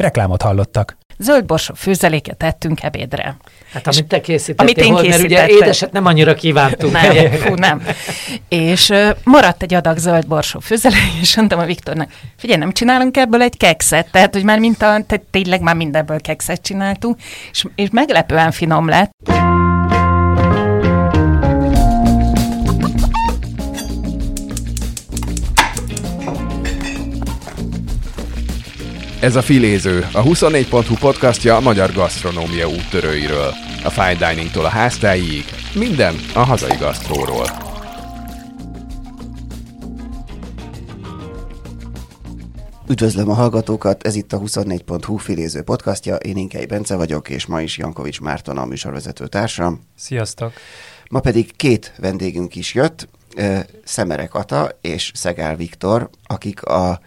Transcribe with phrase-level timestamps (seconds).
[0.00, 3.36] Reklámot hallottak zöld borsó főzeléket tettünk ebédre.
[3.72, 6.92] Hát amit te készítettél, amit én hol, mert ugye édeset nem annyira kívántunk.
[6.92, 7.82] Nem, fú, nem.
[8.48, 13.16] És uh, maradt egy adag zöld borsó főzelék, és mondtam a Viktornak, figyelj, nem csinálunk
[13.16, 17.16] ebből egy kekszet, tehát hogy már mint a, tehát tényleg már mindenből kekszet csináltunk,
[17.50, 19.10] és, és meglepően finom lett.
[29.20, 33.54] Ez a Filéző, a 24.hu podcastja a magyar gasztronómia úttörőiről.
[33.84, 35.44] A fine diningtól a háztáig,
[35.74, 37.46] minden a hazai gasztróról.
[42.88, 47.60] Üdvözlöm a hallgatókat, ez itt a 24.hu Filéző podcastja, én Inkei Bence vagyok, és ma
[47.60, 49.80] is Jankovics Márton a műsorvezető társam.
[49.96, 50.52] Sziasztok!
[51.10, 53.08] Ma pedig két vendégünk is jött,
[53.84, 57.00] Szemerek Ata és Szegál Viktor, akik a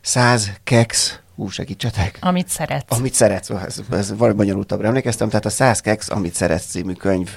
[0.00, 2.18] 100 Kex Hú, segítsetek.
[2.20, 2.98] Amit szeretsz.
[2.98, 5.28] Amit szeretsz, ez, ez valami bonyolultabbra emlékeztem.
[5.28, 7.30] Tehát a 100 Kex, amit szeretsz című könyv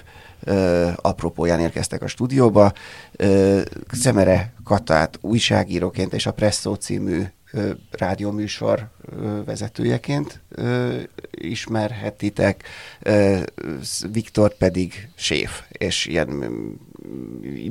[0.44, 2.74] ö, apropóján érkeztek a stúdióba.
[3.12, 10.98] Ö, Szemere Katát újságíróként és a Presszó című ö, rádióműsor ö, vezetőjeként ö,
[11.32, 12.64] ismerhetitek,
[13.00, 13.40] ö,
[14.12, 16.28] Viktor pedig séf, és ilyen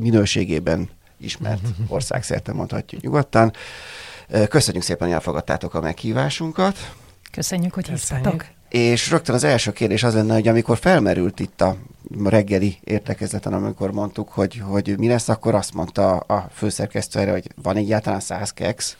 [0.00, 0.88] minőségében
[1.18, 3.52] ismert országszerte mondhatjuk nyugodtan.
[4.48, 6.92] Köszönjük szépen, hogy elfogadtátok a meghívásunkat.
[7.32, 8.44] Köszönjük, hogy hívtatok.
[8.68, 11.76] És rögtön az első kérdés az lenne, hogy amikor felmerült itt a
[12.24, 17.46] reggeli értekezleten, amikor mondtuk, hogy, hogy mi lesz, akkor azt mondta a főszerkesztő erre, hogy
[17.62, 18.96] van egyáltalán száz keks.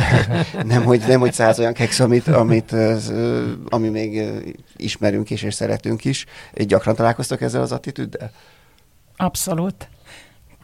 [0.64, 2.74] nem, hogy, nem, hogy száz olyan keks, amit, amit,
[3.68, 4.22] ami még
[4.76, 6.26] ismerünk is és szeretünk is.
[6.52, 8.30] Gyakran találkoztok ezzel az attitűddel?
[9.16, 9.88] Abszolút.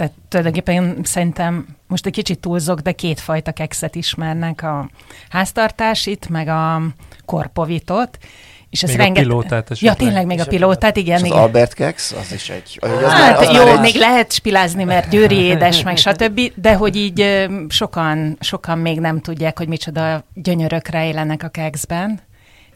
[0.00, 4.90] Tehát tulajdonképpen én szerintem most egy kicsit túlzok, de kétfajta kekszet ismernek, a
[5.28, 6.82] háztartásit, meg a
[7.24, 8.18] korpovitot,
[8.70, 9.24] és ez rengeteg...
[9.24, 11.18] a pilótát Ja, tényleg még a pilótát, igen.
[11.18, 11.36] És igen.
[11.36, 12.78] az Albert Kex, az is egy...
[12.80, 13.80] Az hát már, az jó, egy...
[13.80, 19.20] még lehet spilázni, mert győri édes, meg stb., de hogy így sokan, sokan még nem
[19.20, 22.20] tudják, hogy micsoda gyönyörök rejlenek a kekszben,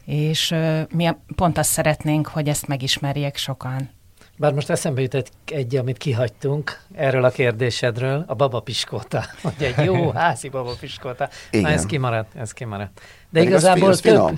[0.05, 0.55] és
[0.89, 3.94] mi pont azt szeretnénk, hogy ezt megismerjék sokan.
[4.37, 9.25] Bár most eszembe jutott egy, amit kihagytunk erről a kérdésedről, a babapiskóta.
[9.43, 11.29] Hogy egy jó házi babapiskóta.
[11.51, 11.63] Igen.
[11.63, 12.93] Na ez kimaradt, ez kimaradt.
[12.95, 13.01] De
[13.31, 14.37] Pedig igazából az több...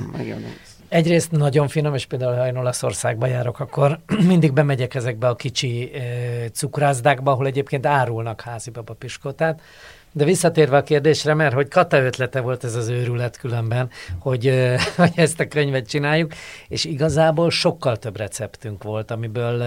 [0.90, 5.92] Egyrészt nagyon finom, és például ha én Olaszországba járok, akkor mindig bemegyek ezekbe a kicsi
[5.94, 6.02] e,
[6.50, 9.62] cukrászdákba, ahol egyébként árulnak házi babapiskótát,
[10.12, 13.90] de visszatérve a kérdésre, mert hogy Kata ötlete volt ez az őrület különben,
[14.20, 14.54] hogy,
[14.98, 16.34] hogy ezt a könyvet csináljuk,
[16.68, 19.64] és igazából sokkal több receptünk volt, amiből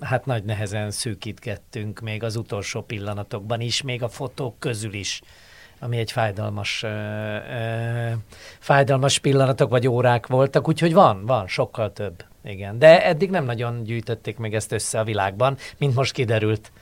[0.00, 5.20] hát nagy nehezen szűkítgettünk még az utolsó pillanatokban is, még a fotók közül is
[5.80, 8.10] ami egy fájdalmas, ö, ö,
[8.58, 12.24] fájdalmas pillanatok vagy órák voltak, úgyhogy van, van, sokkal több.
[12.44, 16.72] Igen, de eddig nem nagyon gyűjtötték még ezt össze a világban, mint most kiderült.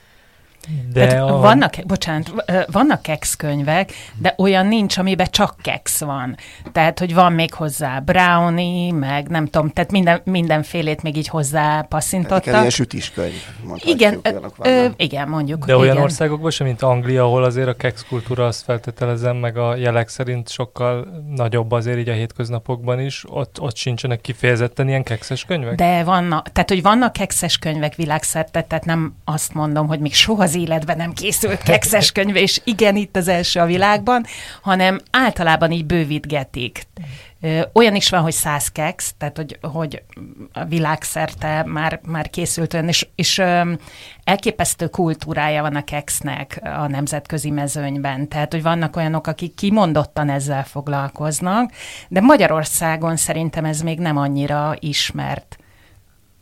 [0.93, 1.37] De hát a...
[1.37, 2.31] vannak, bocsánat,
[2.71, 6.37] vannak kex könyvek, de olyan nincs, amiben csak kex van.
[6.71, 11.81] Tehát, hogy van még hozzá brownie, meg nem tudom, tehát minden, mindenfélét még így hozzá
[11.81, 12.43] passzintottak.
[12.43, 13.33] Tehát ilyen sütiskönyv.
[13.75, 14.19] Igen,
[14.59, 15.65] ö, igen, mondjuk.
[15.65, 16.03] De olyan igen.
[16.03, 20.49] országokban sem, mint Anglia, ahol azért a kex kultúra, azt feltételezem, meg a jelek szerint
[20.49, 25.75] sokkal nagyobb azért így a hétköznapokban is, ott, ott sincsenek kifejezetten ilyen kekszes könyvek?
[25.75, 30.43] De vannak, tehát, hogy vannak kekszes könyvek világszerte, tehát nem azt mondom, hogy még soha
[30.43, 34.25] az életben nem készült kekszes könyv, és igen, itt az első a világban,
[34.61, 36.87] hanem általában így bővítgetik.
[37.73, 40.03] Olyan is van, hogy száz keksz, tehát hogy, hogy
[40.53, 43.41] a világszerte már, már készült olyan, és, és
[44.23, 48.27] elképesztő kultúrája van a keksznek a nemzetközi mezőnyben.
[48.27, 51.71] Tehát, hogy vannak olyanok, akik kimondottan ezzel foglalkoznak,
[52.07, 55.57] de Magyarországon szerintem ez még nem annyira ismert.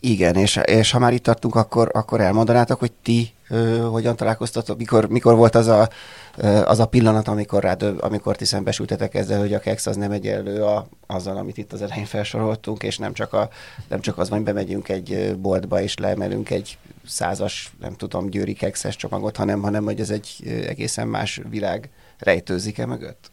[0.08, 4.78] Igen, és, és ha már itt tartunk, akkor, akkor elmondanátok, hogy ti ö, hogyan találkoztatok,
[4.78, 5.90] mikor, mikor volt az a,
[6.38, 10.12] ö, az a pillanat, amikor, rád, amikor ti szembesültetek ezzel, hogy a kex az nem
[10.12, 13.50] egyenlő a, azzal, amit itt az elején felsoroltunk, és nem csak, a,
[13.88, 18.96] nem csak az, hogy bemegyünk egy boltba és leemelünk egy százas, nem tudom, győri kekszes
[18.96, 20.36] csomagot, hanem, hanem hogy ez egy
[20.68, 23.32] egészen más világ rejtőzik-e mögött?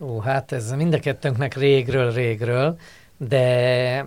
[0.00, 2.78] Ó, hát ez mind a kettőnknek régről, régről,
[3.16, 4.06] de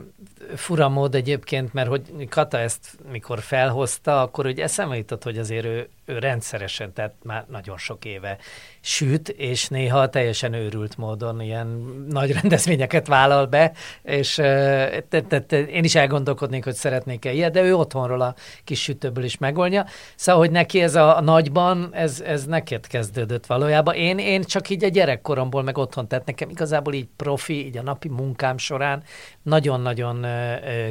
[0.56, 5.66] fura mód egyébként, mert hogy Kata ezt mikor felhozta, akkor úgy eszembe jutott, hogy azért
[5.66, 8.38] ő, ő rendszeresen, tehát már nagyon sok éve
[8.82, 11.68] süt, és néha teljesen őrült módon ilyen
[12.10, 13.72] nagy rendezvényeket vállal be,
[14.04, 14.34] és
[15.10, 19.24] te, te, te, én is elgondolkodnék, hogy szeretnék-e ilyet, de ő otthonról a kis sütőből
[19.24, 19.86] is megoldja.
[20.16, 23.96] Szóval, hogy neki ez a, nagyban, ez, ez neked kezdődött valójában.
[23.96, 27.82] Én, én csak így a gyerekkoromból meg otthon, tehát nekem igazából így profi, így a
[27.82, 29.04] napi munkám során
[29.50, 30.26] nagyon-nagyon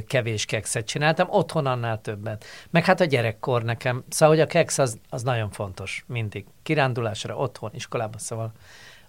[0.07, 2.45] kevés kekszet csináltam, otthon annál többet.
[2.71, 6.45] Meg hát a gyerekkor nekem, szóval, hogy a keksz az, az nagyon fontos, mindig.
[6.63, 8.53] Kirándulásra, otthon, iskolában, szóval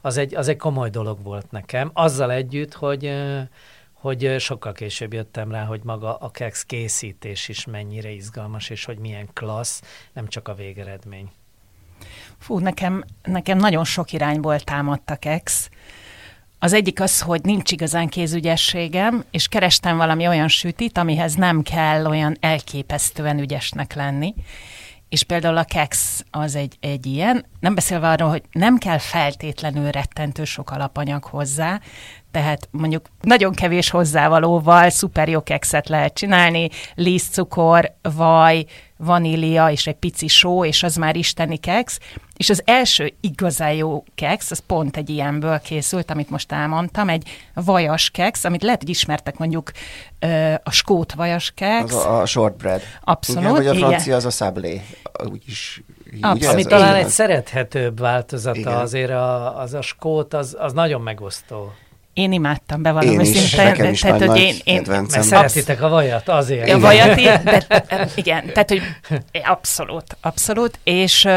[0.02, 1.92] az egy, az egy komoly dolog volt nekem.
[1.94, 3.12] Azzal együtt, hogy
[3.94, 8.98] hogy sokkal később jöttem rá, hogy maga a keksz készítés is mennyire izgalmas, és hogy
[8.98, 9.82] milyen klassz,
[10.14, 11.32] nem csak a végeredmény.
[12.38, 15.70] Fú, nekem, nekem nagyon sok irányból támadt a keksz.
[16.62, 22.06] Az egyik az, hogy nincs igazán kézügyességem, és kerestem valami olyan sütit, amihez nem kell
[22.06, 24.34] olyan elképesztően ügyesnek lenni.
[25.10, 29.90] És például a keks az egy, egy ilyen, nem beszélve arról, hogy nem kell feltétlenül
[29.90, 31.82] rettentő sok alapanyag hozzá,
[32.32, 38.66] tehát mondjuk nagyon kevés hozzávalóval szuper jó kekszet lehet csinálni, lízcukor, vaj,
[38.98, 42.00] vanília és egy pici só, és az már isteni keksz.
[42.38, 47.30] És az első igazán jó keksz, az pont egy ilyenből készült, amit most elmondtam, egy
[47.54, 49.72] vajas keksz, amit lehet, hogy ismertek mondjuk
[50.64, 51.96] a skót vajas keksz.
[51.96, 52.82] Az a, a shortbread.
[53.04, 53.42] Abszolút.
[53.42, 54.18] Igen, vagy a francia igen.
[54.18, 54.82] az a sablé.
[55.32, 55.84] Úgyis
[56.22, 56.54] Abszolút.
[56.54, 58.74] Ami talán egy szerethetőbb változata Igen.
[58.74, 61.72] azért a, az a skót, az, az nagyon megosztó.
[62.20, 66.30] Én imádtam, bevallom én is, tehát, is tehát, hogy én, én, mert szeretitek a vajat,
[66.30, 66.70] azért.
[66.70, 67.66] A vajat, de,
[68.16, 68.82] igen, tehát, hogy
[69.44, 71.28] abszolút, abszolút, és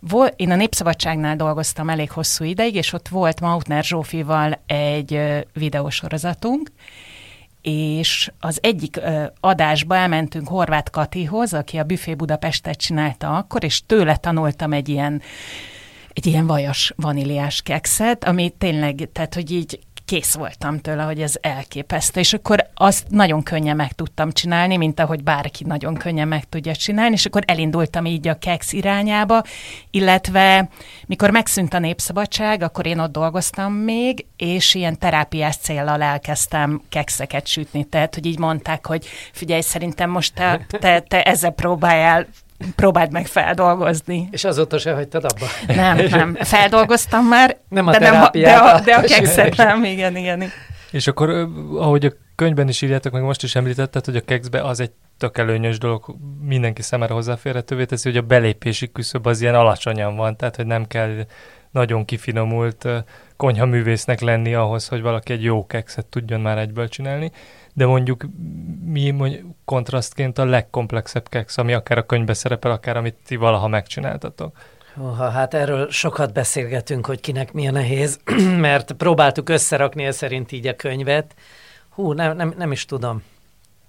[0.00, 5.20] vol, én a Népszabadságnál dolgoztam elég hosszú ideig, és ott volt Mautner Zsófival egy
[5.52, 6.72] videósorozatunk,
[7.62, 9.00] és az egyik
[9.40, 15.22] adásba elmentünk Horváth Katihoz, aki a Büfé Budapestet csinálta akkor, és tőle tanultam egy ilyen
[16.14, 21.34] egy ilyen vajas vaníliás kekszet, ami tényleg, tehát hogy így kész voltam tőle, hogy ez
[21.40, 26.48] elképesztő, és akkor azt nagyon könnyen meg tudtam csinálni, mint ahogy bárki nagyon könnyen meg
[26.48, 29.42] tudja csinálni, és akkor elindultam így a keksz irányába,
[29.90, 30.68] illetve
[31.06, 37.46] mikor megszűnt a népszabadság, akkor én ott dolgoztam még, és ilyen terápiás célral elkezdtem kekszeket
[37.46, 42.26] sütni, tehát hogy így mondták, hogy figyelj, szerintem most te, te, te ezzel próbáljál
[42.76, 44.28] próbáld meg feldolgozni.
[44.30, 45.46] És azóta se hagytad abba?
[45.66, 46.34] Nem, nem.
[46.34, 50.42] Feldolgoztam már, nem a de, nem, de, a, de a kekszet nem, igen, igen.
[50.90, 51.48] És akkor,
[51.78, 55.38] ahogy a könyvben is írjátok, meg most is említetted, hogy a kekszbe az egy tök
[55.38, 60.56] előnyös dolog, mindenki számára hozzáférhetővé teszi, hogy a belépési küszöb az ilyen alacsonyan van, tehát
[60.56, 61.26] hogy nem kell
[61.70, 62.88] nagyon kifinomult
[63.36, 67.32] konyhaművésznek lenni ahhoz, hogy valaki egy jó kekszet tudjon már egyből csinálni
[67.74, 68.26] de mondjuk
[68.84, 73.68] mi mondjuk kontrasztként a legkomplexebb keksz, ami akár a könyvbe szerepel, akár amit ti valaha
[73.68, 74.56] megcsináltatok.
[75.00, 78.18] Oha, hát erről sokat beszélgetünk, hogy kinek mi a nehéz,
[78.58, 81.34] mert próbáltuk összerakni ez szerint így a könyvet.
[81.88, 83.22] Hú, nem, nem, nem is tudom.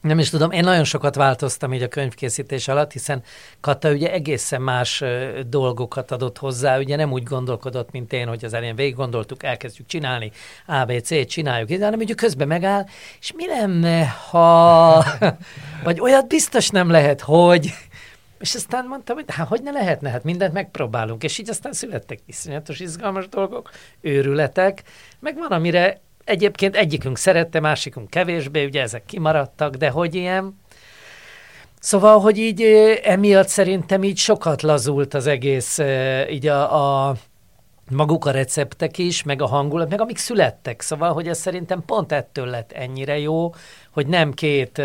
[0.05, 3.23] Nem is tudom, én nagyon sokat változtam így a könyvkészítés alatt, hiszen
[3.61, 5.03] Kata ugye egészen más
[5.47, 9.87] dolgokat adott hozzá, ugye nem úgy gondolkodott, mint én, hogy az elején végig gondoltuk, elkezdjük
[9.87, 10.31] csinálni,
[10.65, 12.85] ABC, csináljuk, de hanem ugye közben megáll,
[13.19, 15.03] és mi lenne, ha...
[15.83, 17.73] Vagy olyat biztos nem lehet, hogy...
[18.39, 22.19] És aztán mondtam, hogy hát hogy ne lehetne, hát mindent megpróbálunk, és így aztán születtek
[22.25, 23.71] iszonyatos izgalmas dolgok,
[24.01, 24.83] őrületek,
[25.19, 30.59] meg van, amire Egyébként egyikünk szerette, másikunk kevésbé, ugye ezek kimaradtak, de hogy ilyen...
[31.79, 32.61] Szóval, hogy így
[33.03, 35.79] emiatt szerintem így sokat lazult az egész,
[36.29, 37.15] így a, a
[37.91, 40.81] maguk a receptek is, meg a hangulat, meg amik születtek.
[40.81, 43.53] Szóval, hogy ez szerintem pont ettől lett ennyire jó,
[43.91, 44.81] hogy nem két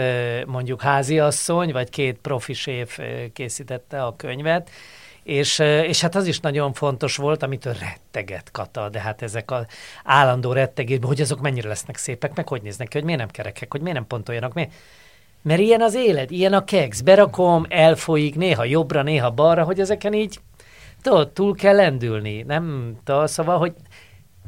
[0.46, 2.98] mondjuk háziasszony, vagy két profi séf
[3.32, 4.70] készítette a könyvet,
[5.30, 9.66] és, és hát az is nagyon fontos volt, amitől retteget Kata, de hát ezek az
[10.04, 13.72] állandó rettegésben, hogy azok mennyire lesznek szépek, meg hogy néznek ki, hogy miért nem kerekek,
[13.72, 14.72] hogy miért nem pontoljanak, miért?
[15.42, 20.12] Mert ilyen az élet, ilyen a keks, berakom, elfolyik, néha jobbra, néha balra, hogy ezeken
[20.12, 20.40] így
[21.02, 23.74] tudod, túl kell lendülni, nem, tudod, szóval, hogy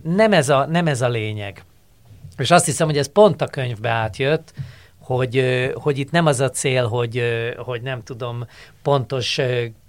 [0.03, 1.65] nem ez, a, nem ez a lényeg.
[2.39, 4.53] És azt hiszem, hogy ez pont a könyvbe átjött,
[4.99, 7.23] hogy, hogy itt nem az a cél, hogy,
[7.57, 8.47] hogy nem tudom,
[8.83, 9.41] pontos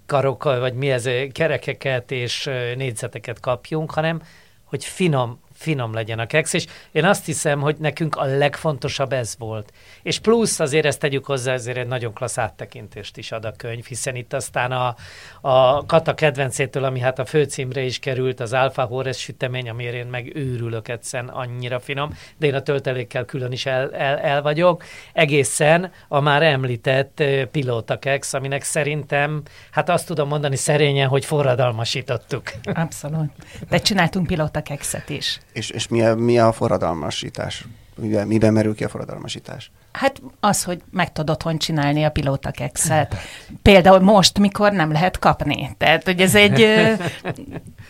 [0.06, 4.22] karokkal, vagy mi ez, kerekeket és négyzeteket kapjunk, hanem
[4.64, 9.36] hogy finom, finom legyen a keksz, és én azt hiszem, hogy nekünk a legfontosabb ez
[9.38, 9.74] volt.
[10.02, 13.86] És plusz azért ezt tegyük hozzá, ezért egy nagyon klassz áttekintést is ad a könyv,
[13.86, 14.96] hiszen itt aztán a,
[15.42, 20.06] a Kata kedvencétől, ami hát a főcímre is került, az Alfa Horres sütemény, amire én
[20.06, 24.84] meg őrülök egyszerűen, annyira finom, de én a töltelékkel külön is el, el, el vagyok.
[25.14, 29.42] Egészen a már említett pilóta keksz, aminek szerintem,
[29.72, 32.44] hát azt tudom mondani szerényen, hogy forradalmasítottuk.
[32.74, 33.32] Abszolút.
[33.70, 35.40] De csináltunk pilóta kekszet is.
[35.54, 37.66] És, és mi, a, mi a forradalmasítás?
[37.96, 39.72] Miben, miben merül ki a forradalmasítás?
[39.92, 43.16] Hát az, hogy meg tudod otthon csinálni a pilótakekszet.
[43.62, 45.76] Például most, mikor nem lehet kapni.
[45.78, 46.68] Tehát, hogy ez egy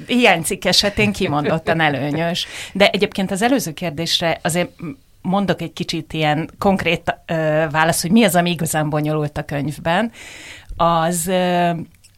[0.08, 2.48] hiánycikk esetén kimondottan előnyös.
[2.74, 4.70] De egyébként az előző kérdésre azért
[5.22, 10.12] mondok egy kicsit ilyen konkrét ö, válasz, hogy mi az, ami igazán bonyolult a könyvben.
[10.76, 11.72] Az ö,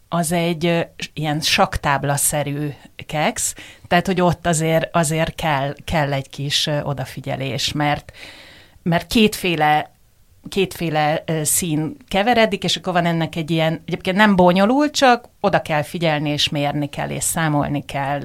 [0.09, 2.69] az egy ilyen saktáblaszerű
[3.05, 3.55] keksz,
[3.87, 8.11] tehát hogy ott azért, azért kell, kell egy kis odafigyelés, mert,
[8.83, 9.93] mert kétféle
[10.49, 15.81] kétféle szín keveredik, és akkor van ennek egy ilyen, egyébként nem bonyolult, csak oda kell
[15.81, 18.21] figyelni, és mérni kell, és számolni kell.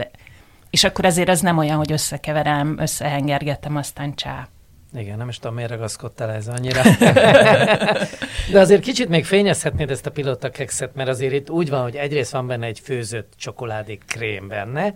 [0.71, 4.49] És akkor azért az nem olyan, hogy összekeverem, összehengergetem, aztán csá.
[4.93, 6.83] Igen, nem is tudom, miért ragaszkodtál ez annyira.
[8.53, 11.97] De azért kicsit még fényezhetnéd ezt a pilota kekszet, mert azért itt úgy van, hogy
[11.97, 14.95] egyrészt van benne egy főzött csokoládé krém benne,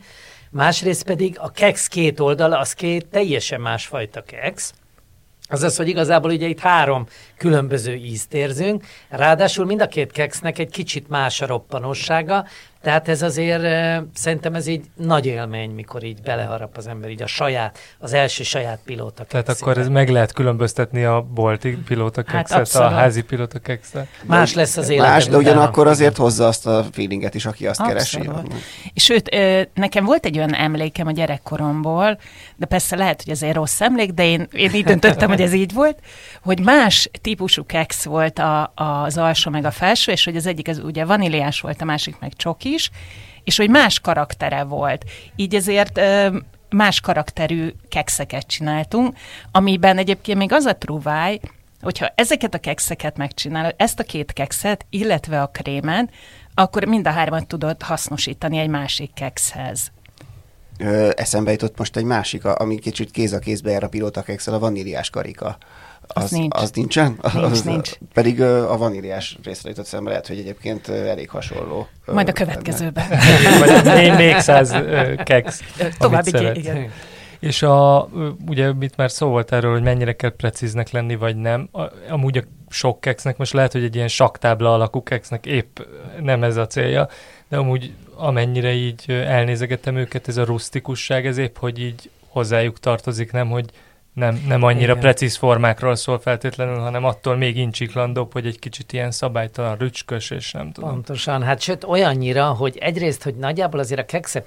[0.50, 4.74] másrészt pedig a keksz két oldala, az két teljesen másfajta keksz,
[5.48, 10.70] Azaz, hogy igazából ugye itt három különböző ízt érzünk, ráadásul mind a két keksznek egy
[10.70, 12.46] kicsit más a roppanossága,
[12.84, 13.62] tehát ez azért
[14.14, 18.42] szerintem ez így nagy élmény, mikor így beleharap az ember így a saját, az első
[18.42, 23.22] saját pilóta Tehát akkor ez meg lehet különböztetni a bolti pilóta kekszet, hát a házi
[23.22, 24.06] pilóta kekszet.
[24.24, 25.06] Más lesz az élet.
[25.06, 28.26] Más, de ugyanakkor azért hozza azt a feelinget is, aki azt abszolút.
[28.26, 28.62] keresi.
[28.94, 29.36] És sőt,
[29.74, 32.18] nekem volt egy olyan emlékem a gyerekkoromból,
[32.56, 35.52] de persze lehet, hogy ez egy rossz emlék, de én, én így döntöttem, hogy ez
[35.52, 35.98] így volt,
[36.42, 40.68] hogy más típusú keksz volt a, az alsó meg a felső, és hogy az egyik
[40.68, 42.90] az ugye vaníliás volt, a másik meg csoki, is,
[43.44, 45.04] és hogy más karaktere volt.
[45.36, 46.00] Így ezért
[46.70, 49.16] más karakterű kekszeket csináltunk,
[49.52, 51.40] amiben egyébként még az a truváj,
[51.80, 56.10] hogyha ezeket a kekszeket megcsinálod, ezt a két kekszet, illetve a krémet,
[56.54, 59.92] akkor mind a hármat tudod hasznosítani egy másik kekszhez.
[60.78, 64.54] Ö, eszembe jutott most egy másik, ami kicsit kéz a kézbe jár a pilóta kekszel,
[64.54, 65.56] a vaníliás karika.
[66.06, 66.54] Az, az, nincs.
[66.56, 67.18] az nincsen?
[67.32, 67.92] Nincs, az, nincs.
[68.12, 71.86] Pedig a vaníliás részre jutott szembe, lehet, hogy egyébként elég hasonló.
[72.06, 73.04] Majd a következőben.
[73.84, 74.74] Vagy még száz
[75.24, 75.60] keksz.
[75.98, 76.90] További igen.
[77.40, 78.08] És a,
[78.46, 81.68] ugye mit már szó volt erről, hogy mennyire kell precíznek lenni, vagy nem.
[81.72, 85.78] A, amúgy a sok keksznek, most lehet, hogy egy ilyen saktábla alakú keksznek épp
[86.20, 87.08] nem ez a célja,
[87.48, 93.32] de amúgy amennyire így elnézegetem őket, ez a rustikusság, ez épp, hogy így hozzájuk tartozik,
[93.32, 93.70] nem, hogy
[94.14, 94.98] nem, nem annyira Igen.
[94.98, 100.52] precíz formákról szól feltétlenül, hanem attól még incsiklandóbb, hogy egy kicsit ilyen szabálytalan, rücskös, és
[100.52, 100.90] nem tudom.
[100.90, 104.46] Pontosan, hát sőt olyannyira, hogy egyrészt, hogy nagyjából azért a kekszek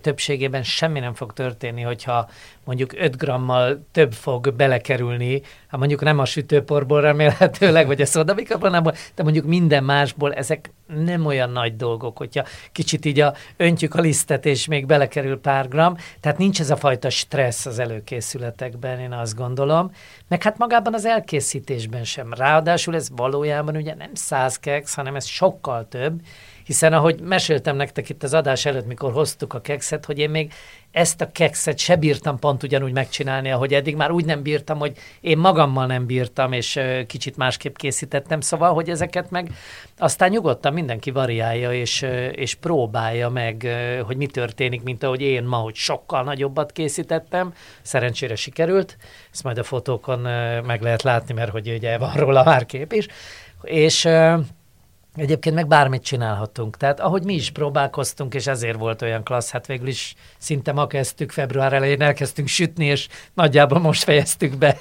[0.00, 2.28] többségében semmi nem fog történni, hogyha
[2.66, 8.94] mondjuk 5 grammal több fog belekerülni, hát mondjuk nem a sütőporból remélhetőleg, vagy a szodabikabonából,
[9.14, 14.00] de mondjuk minden másból ezek nem olyan nagy dolgok, hogyha kicsit így a, öntjük a
[14.00, 19.12] lisztet, és még belekerül pár gram, tehát nincs ez a fajta stressz az előkészületekben, én
[19.12, 19.90] azt gondolom,
[20.28, 22.32] meg hát magában az elkészítésben sem.
[22.32, 26.20] Ráadásul ez valójában ugye nem száz keksz, hanem ez sokkal több,
[26.66, 30.52] hiszen ahogy meséltem nektek itt az adás előtt, mikor hoztuk a kekszet, hogy én még
[30.90, 34.96] ezt a kekszet se bírtam pont ugyanúgy megcsinálni, ahogy eddig már úgy nem bírtam, hogy
[35.20, 39.50] én magammal nem bírtam, és kicsit másképp készítettem, szóval, hogy ezeket meg
[39.98, 43.66] aztán nyugodtan mindenki variálja, és, és próbálja meg,
[44.06, 48.96] hogy mi történik, mint ahogy én ma, hogy sokkal nagyobbat készítettem, szerencsére sikerült,
[49.32, 50.18] ezt majd a fotókon
[50.64, 53.06] meg lehet látni, mert hogy ugye van róla már kép is,
[53.62, 54.08] és
[55.16, 56.76] Egyébként meg bármit csinálhatunk.
[56.76, 60.86] Tehát ahogy mi is próbálkoztunk, és ezért volt olyan klassz, hát végül is szinte ma
[60.86, 64.78] kezdtük, február elején elkezdtünk sütni, és nagyjából most fejeztük be.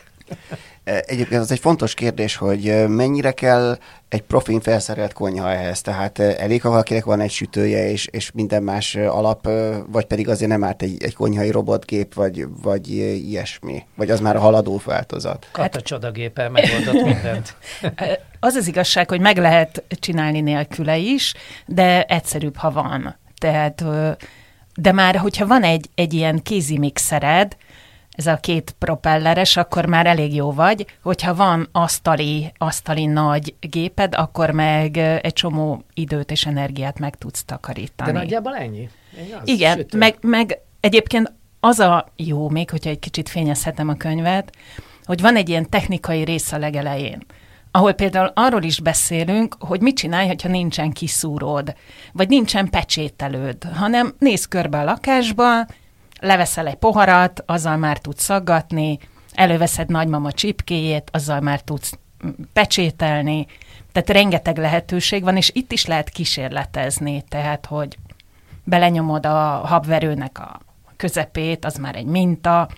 [0.84, 3.78] Egyébként az egy fontos kérdés, hogy mennyire kell
[4.10, 8.64] egy profin felszerelt konyha ehhez, tehát elég, ha valakinek van egy sütője és, és minden
[8.64, 9.50] más alap,
[9.88, 12.90] vagy pedig azért nem árt egy, egy konyhai robotgép, vagy, vagy
[13.28, 15.50] ilyesmi, vagy az már a haladó változat.
[15.54, 17.56] Hát a csodagéppel megoldott mindent.
[18.40, 21.34] az az igazság, hogy meg lehet csinálni nélküle is,
[21.66, 23.18] de egyszerűbb, ha van.
[23.38, 23.84] Tehát,
[24.76, 27.56] de már, hogyha van egy, egy ilyen kézi mixered,
[28.16, 30.86] ez a két propelleres, akkor már elég jó vagy.
[31.02, 37.44] Hogyha van asztali, asztali nagy géped, akkor meg egy csomó időt és energiát meg tudsz
[37.44, 38.12] takarítani.
[38.12, 38.90] De nagyjából ennyi?
[39.44, 44.52] Igen, meg, meg egyébként az a jó még, hogyha egy kicsit fényezhetem a könyvet,
[45.04, 47.26] hogy van egy ilyen technikai rész a legelején,
[47.72, 51.76] ahol például arról is beszélünk, hogy mit csinálj, ha nincsen kiszúród,
[52.14, 55.66] vagy nincsen pecsételőd, hanem néz körbe a lakásba,
[56.20, 59.00] leveszel egy poharat, azzal már tudsz szaggatni,
[59.34, 61.98] előveszed nagymama csipkéjét, azzal már tudsz
[62.54, 63.46] pecsételni,
[63.92, 67.98] tehát rengeteg lehetőség van, és itt is lehet kísérletezni, tehát, hogy
[68.64, 70.60] belenyomod a habverőnek a
[70.96, 72.70] közepét, az már egy minta,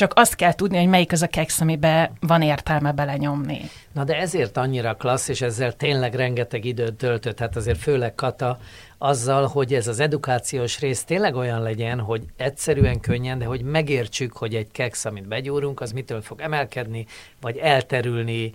[0.00, 3.60] csak azt kell tudni, hogy melyik az a keksz, amiben van értelme belenyomni.
[3.92, 8.58] Na de ezért annyira klassz, és ezzel tényleg rengeteg időt töltött, hát azért főleg Kata,
[8.98, 14.36] azzal, hogy ez az edukációs rész tényleg olyan legyen, hogy egyszerűen könnyen, de hogy megértsük,
[14.36, 17.06] hogy egy keksz, amit begyúrunk, az mitől fog emelkedni,
[17.40, 18.52] vagy elterülni,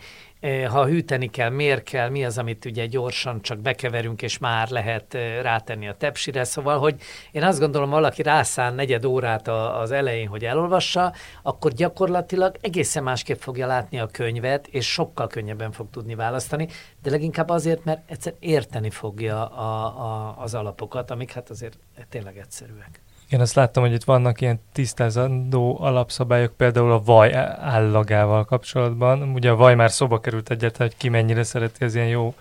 [0.70, 5.14] ha hűteni kell, miért kell, mi az, amit ugye gyorsan csak bekeverünk, és már lehet
[5.42, 6.44] rátenni a tepsire.
[6.44, 6.96] Szóval, hogy
[7.32, 13.40] én azt gondolom, valaki rászán negyed órát az elején, hogy elolvassa, akkor gyakorlatilag egészen másképp
[13.40, 16.68] fogja látni a könyvet, és sokkal könnyebben fog tudni választani,
[17.04, 21.78] de leginkább azért, mert egyszer érteni fogja a, a, az alapokat, amik hát azért
[22.10, 23.05] tényleg egyszerűek.
[23.30, 29.22] Én azt láttam, hogy itt vannak ilyen tisztázandó alapszabályok, például a vaj állagával kapcsolatban.
[29.22, 32.34] Ugye a vaj már szoba került egyáltalán, hogy ki mennyire szereti az ilyen jó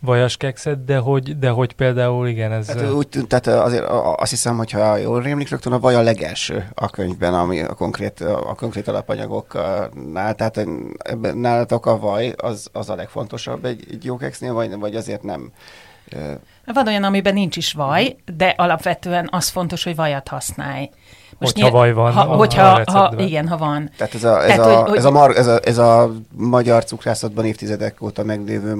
[0.00, 2.66] vajas kekszet, de hogy, de hogy például igen, ez...
[2.66, 3.84] Tehát, úgy, tehát azért
[4.16, 8.20] azt hiszem, hogyha jól rémlik, rögtön a vaj a legelső a könyvben, ami a konkrét,
[8.20, 10.66] a konkrét alapanyagoknál, tehát
[11.34, 15.52] nálatok a vaj az, az a legfontosabb egy, egy jó keksznél, vagy, vagy azért nem
[16.64, 20.90] van olyan, amiben nincs is vaj, de alapvetően az fontos, hogy vajat használj.
[21.40, 22.12] Most hogyha vaj van.
[22.12, 23.90] Ha, hogyha, ha, igen, ha van.
[23.96, 26.84] Tehát ez a, ez Tehát, a, hogy, ez, a mar, ez, a, ez a magyar
[26.84, 28.74] cukrászatban évtizedek óta meglévő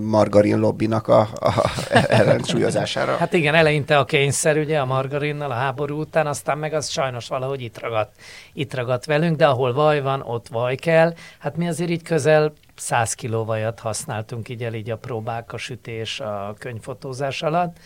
[0.00, 1.52] margarin lobbinak a, a
[2.08, 3.16] ellensúlyozására.
[3.16, 7.28] Hát igen, eleinte a kényszer ugye a margarinnal a háború után, aztán meg az sajnos
[7.28, 8.12] valahogy itt ragadt,
[8.52, 11.14] itt ragadt velünk, de ahol vaj van, ott vaj kell.
[11.38, 15.56] Hát mi azért így közel 100 kiló vajat használtunk így el így a próbák, a
[15.56, 17.76] sütés, a könyvfotózás alatt,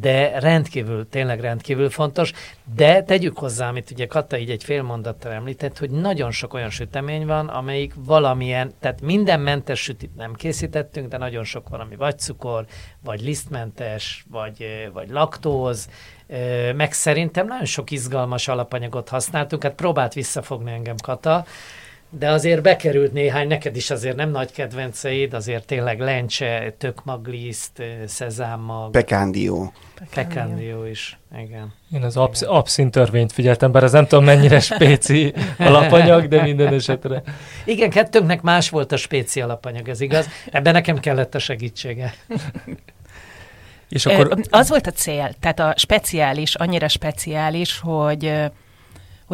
[0.00, 2.32] de rendkívül, tényleg rendkívül fontos,
[2.74, 6.70] de tegyük hozzá, amit ugye Kata így egy fél mondattal említett, hogy nagyon sok olyan
[6.70, 12.18] sütemény van, amelyik valamilyen, tehát minden mentes sütit nem készítettünk, de nagyon sok valami vagy
[12.18, 12.66] cukor,
[13.04, 15.88] vagy lisztmentes, vagy, vagy laktóz,
[16.76, 21.44] meg szerintem nagyon sok izgalmas alapanyagot használtunk, hát próbált visszafogni engem Kata,
[22.18, 28.90] de azért bekerült néhány, neked is azért nem nagy kedvenceid, azért tényleg lencse, tökmagliszt, szezámmag.
[28.90, 29.72] Pekándió.
[30.14, 31.72] Pekándió is, igen.
[31.92, 36.72] Én az absz- abszint törvényt figyeltem, bár az nem tudom mennyire spéci alapanyag, de minden
[36.72, 37.22] esetre.
[37.64, 40.28] Igen, kettőnknek más volt a spéci alapanyag, ez igaz.
[40.50, 42.14] Ebben nekem kellett a segítsége.
[43.88, 44.38] És akkor...
[44.50, 48.32] Az volt a cél, tehát a speciális, annyira speciális, hogy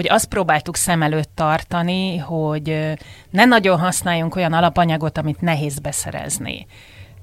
[0.01, 2.97] hogy azt próbáltuk szem előtt tartani, hogy
[3.31, 6.67] ne nagyon használjunk olyan alapanyagot, amit nehéz beszerezni.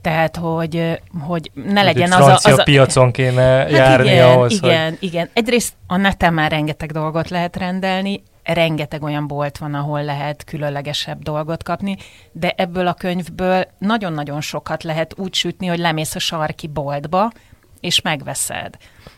[0.02, 2.34] Tehát, hogy, hogy ne legyen az a...
[2.34, 4.98] Az a piacon kéne hát járni igen, ahhoz, Igen, hogy...
[5.00, 5.30] igen.
[5.34, 11.24] Egyrészt a neten már rengeteg dolgot lehet rendelni, rengeteg olyan bolt van, ahol lehet különlegesebb
[11.24, 11.98] dolgot kapni,
[12.32, 17.32] de ebből a könyvből nagyon-nagyon sokat lehet úgy sütni, hogy lemész a sarki boltba,
[17.80, 18.78] és megveszed.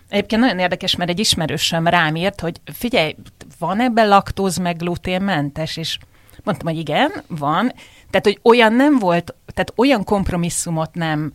[0.09, 3.15] Egyébként nagyon érdekes, mert egy ismerősöm rám írt, hogy figyelj,
[3.59, 5.97] van ebben laktóz meg gluténmentes, és
[6.43, 7.73] mondtam, hogy igen, van.
[8.09, 11.33] Tehát, hogy olyan nem volt, tehát olyan kompromisszumot nem,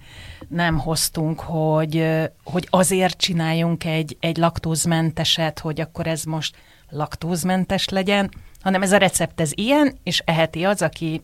[0.48, 2.06] nem hoztunk, hogy,
[2.44, 6.56] hogy azért csináljunk egy, egy laktózmenteset, hogy akkor ez most
[6.90, 8.30] laktózmentes legyen,
[8.62, 11.22] hanem ez a recept ez ilyen, és eheti az, aki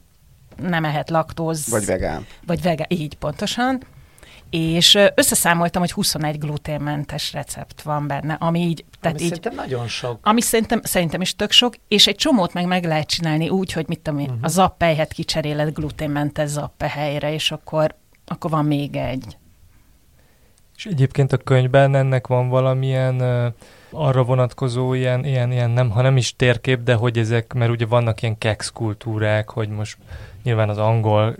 [0.56, 1.68] nem ehet laktóz.
[1.68, 2.26] Vagy vegán.
[2.46, 3.82] Vagy vegán, így pontosan
[4.50, 8.84] és összeszámoltam, hogy 21 gluténmentes recept van benne, ami így...
[9.00, 10.18] Tehát ami így, szerintem nagyon sok.
[10.22, 13.88] Ami szerintem, szerintem is tök sok, és egy csomót meg meg lehet csinálni úgy, hogy
[13.88, 14.44] mit tudom én, uh-huh.
[14.44, 17.94] a zappelyhet kicseréled gluténmentes zappe helyre, és akkor,
[18.26, 19.36] akkor van még egy.
[20.76, 23.22] És egyébként a könyvben ennek van valamilyen
[23.90, 27.86] arra vonatkozó ilyen, ilyen, ilyen nem, ha nem is térkép, de hogy ezek, mert ugye
[27.86, 29.96] vannak ilyen kex kultúrák, hogy most
[30.42, 31.36] nyilván az angol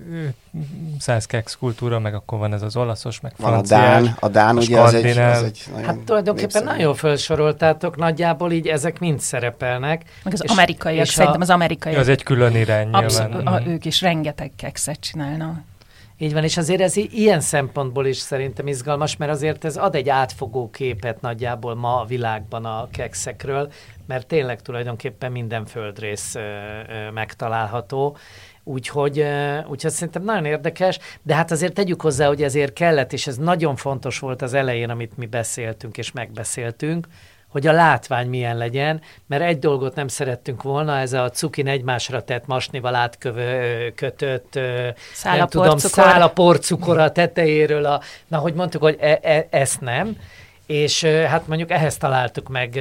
[0.98, 3.80] száz kex kultúra, meg akkor van ez az olaszos, meg van franciás.
[3.80, 6.76] a Dán, a Dán a ugye az egy, az egy nagyon Hát tulajdonképpen népszerű.
[6.78, 10.02] nagyon felsoroltátok, nagyjából így ezek mind szerepelnek.
[10.22, 11.98] Meg az és, amerikaiak, és szerintem az amerikaiak.
[11.98, 13.62] Az egy külön irány Abszolút, nyilván.
[13.62, 15.68] A, ők is rengeteg kekszet csinálnak.
[16.22, 20.08] Így van, és azért ez ilyen szempontból is szerintem izgalmas, mert azért ez ad egy
[20.08, 23.72] átfogó képet nagyjából ma a világban a kekszekről,
[24.06, 28.16] mert tényleg tulajdonképpen minden földrész ö, ö, megtalálható,
[28.64, 29.24] Úgyhogy,
[29.68, 33.76] úgyhogy szerintem nagyon érdekes, de hát azért tegyük hozzá, hogy ezért kellett, és ez nagyon
[33.76, 37.06] fontos volt az elején, amit mi beszéltünk és megbeszéltünk,
[37.50, 42.22] hogy a látvány milyen legyen, mert egy dolgot nem szerettünk volna, ez a cukin egymásra
[42.22, 43.10] tett masnival
[45.12, 49.80] szála nem tudom, szála porcukor a tetejéről, a, na, hogy mondtuk, hogy e, e, ezt
[49.80, 50.16] nem,
[50.66, 52.80] és hát mondjuk ehhez találtuk meg,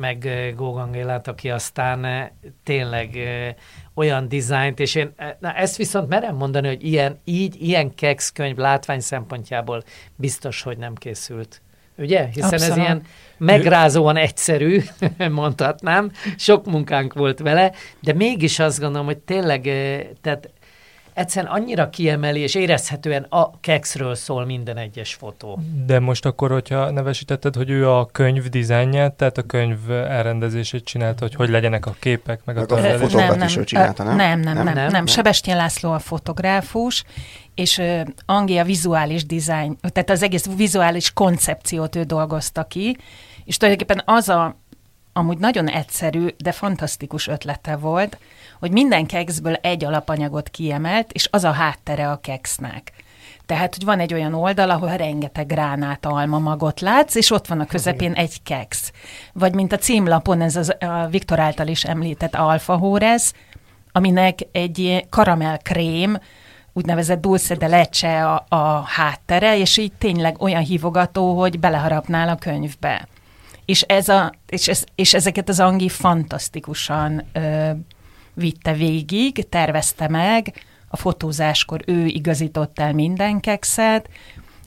[0.00, 2.30] meg Gógangélát, aki aztán
[2.64, 3.18] tényleg
[3.94, 8.56] olyan dizájnt, és én na, ezt viszont merem mondani, hogy ilyen, így, ilyen keks könyv
[8.56, 9.82] látvány szempontjából
[10.16, 11.62] biztos, hogy nem készült.
[11.98, 12.28] Ugye?
[12.32, 12.76] Hiszen Abszolút.
[12.76, 13.02] ez ilyen
[13.38, 14.82] megrázóan egyszerű,
[15.30, 19.62] mondhatnám, sok munkánk volt vele, de mégis azt gondolom, hogy tényleg,
[20.20, 20.50] tehát
[21.14, 25.58] egyszerűen annyira kiemeli, és érezhetően a kekszről szól minden egyes fotó.
[25.86, 31.20] De most akkor, hogyha nevesítetted, hogy ő a könyv dizájnját, tehát a könyv elrendezését csinálta,
[31.20, 34.02] hogy hogy legyenek a képek, meg, meg a, a fotókat nem, nem, is ő csinálta,
[34.02, 34.16] nem?
[34.16, 34.74] Nem, nem, nem, nem.
[34.74, 34.90] nem.
[34.90, 35.06] nem.
[35.06, 37.04] Sebestyén László a fotográfus,
[37.54, 42.96] és uh, Angi a vizuális dizájn, tehát az egész vizuális koncepciót ő dolgozta ki,
[43.44, 44.56] és tulajdonképpen az a
[45.16, 48.18] amúgy nagyon egyszerű, de fantasztikus ötlete volt,
[48.58, 52.92] hogy minden kekszből egy alapanyagot kiemelt, és az a háttere a keksznek.
[53.46, 57.60] Tehát, hogy van egy olyan oldal, ahol rengeteg gránát alma magot látsz, és ott van
[57.60, 58.92] a közepén egy keksz.
[59.32, 63.32] Vagy mint a címlapon, ez az, a Viktor által is említett alfa hórez,
[63.92, 66.18] aminek egy karamellkrém,
[66.72, 72.36] úgynevezett dulce de leche a, a háttere, és így tényleg olyan hívogató, hogy beleharapnál a
[72.36, 73.08] könyvbe.
[73.64, 77.70] És, ez a, és, ez, és ezeket az Angi fantasztikusan ö,
[78.34, 80.52] vitte végig, tervezte meg,
[80.88, 84.08] a fotózáskor ő igazított el minden kekszet,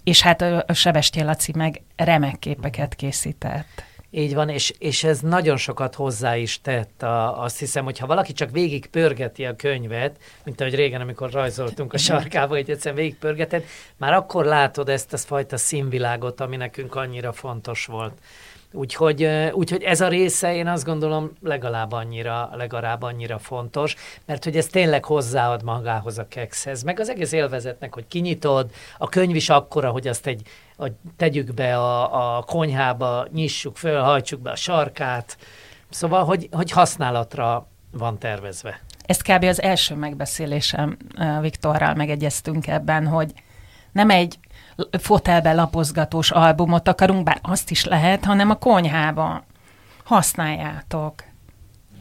[0.03, 3.83] és hát a, a Sebestye Laci meg remek képeket készített.
[4.11, 7.03] Így van, és, és ez nagyon sokat hozzá is tett.
[7.03, 11.31] A, azt hiszem, hogy ha valaki csak végig pörgeti a könyvet, mint ahogy régen, amikor
[11.31, 13.63] rajzoltunk a sarkába, hogy egyszerűen végig pörgeted,
[13.97, 18.13] már akkor látod ezt a fajta színvilágot, ami nekünk annyira fontos volt.
[18.71, 24.57] Úgyhogy, úgyhogy ez a része én azt gondolom legalább annyira, legalább annyira fontos, mert hogy
[24.57, 29.49] ez tényleg hozzáad magához a kekszhez, meg az egész élvezetnek, hogy kinyitod, a könyv is
[29.49, 30.41] akkora, hogy azt egy,
[30.77, 35.37] hogy tegyük be a, a konyhába, nyissuk föl, hajtsuk be a sarkát,
[35.89, 38.81] szóval, hogy, hogy használatra van tervezve.
[39.05, 39.43] Ez kb.
[39.43, 40.97] az első megbeszélésem
[41.41, 43.33] Viktorral megegyeztünk ebben, hogy
[43.91, 44.39] nem egy
[44.99, 49.43] fotelbe lapozgatós albumot akarunk, bár azt is lehet, hanem a konyhába.
[50.03, 51.13] Használjátok.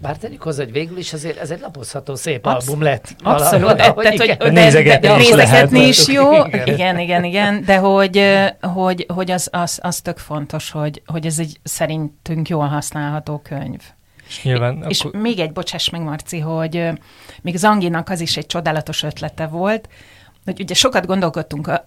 [0.02, 3.14] Bár tegyük hozzá, hogy végül is azért ez egy lapozható szép Absz- album lett.
[3.22, 3.76] Abszolút.
[3.76, 6.44] Tehát, hogy, de, de, nézegetni, de, is, nézegetni is jó.
[6.44, 6.66] Igen.
[6.66, 7.64] igen, igen, igen.
[7.64, 12.66] De hogy, hogy, hogy az, az, az tök fontos, hogy, hogy ez egy szerintünk jól
[12.66, 13.80] használható könyv.
[14.28, 15.20] És, nyilván és akkor...
[15.20, 16.88] még egy, bocsáss meg, Marci, hogy
[17.42, 19.88] még az Anginak az is egy csodálatos ötlete volt,
[20.46, 21.82] hogy ugye sokat gondolkodtunk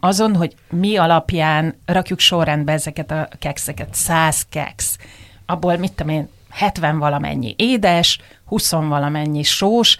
[0.00, 3.94] azon, hogy mi alapján rakjuk sorrendbe ezeket a kekszeket.
[3.94, 4.98] 100 keksz.
[5.46, 9.98] Abból, mit tudom én, 70 valamennyi édes, 20 valamennyi sós.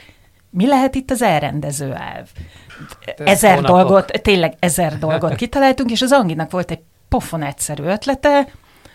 [0.51, 2.27] Mi lehet itt az elrendező elv?
[3.17, 3.77] Ezer hónapok.
[3.77, 8.49] dolgot, tényleg ezer dolgot kitaláltunk, és az Anginak volt egy pofon egyszerű ötlete,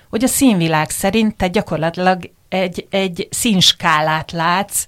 [0.10, 4.86] hogy a színvilág szerint te gyakorlatilag egy, egy színskálát látsz,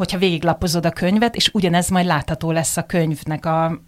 [0.00, 3.80] hogyha végiglapozod a könyvet, és ugyanez majd látható lesz a könyvnek a,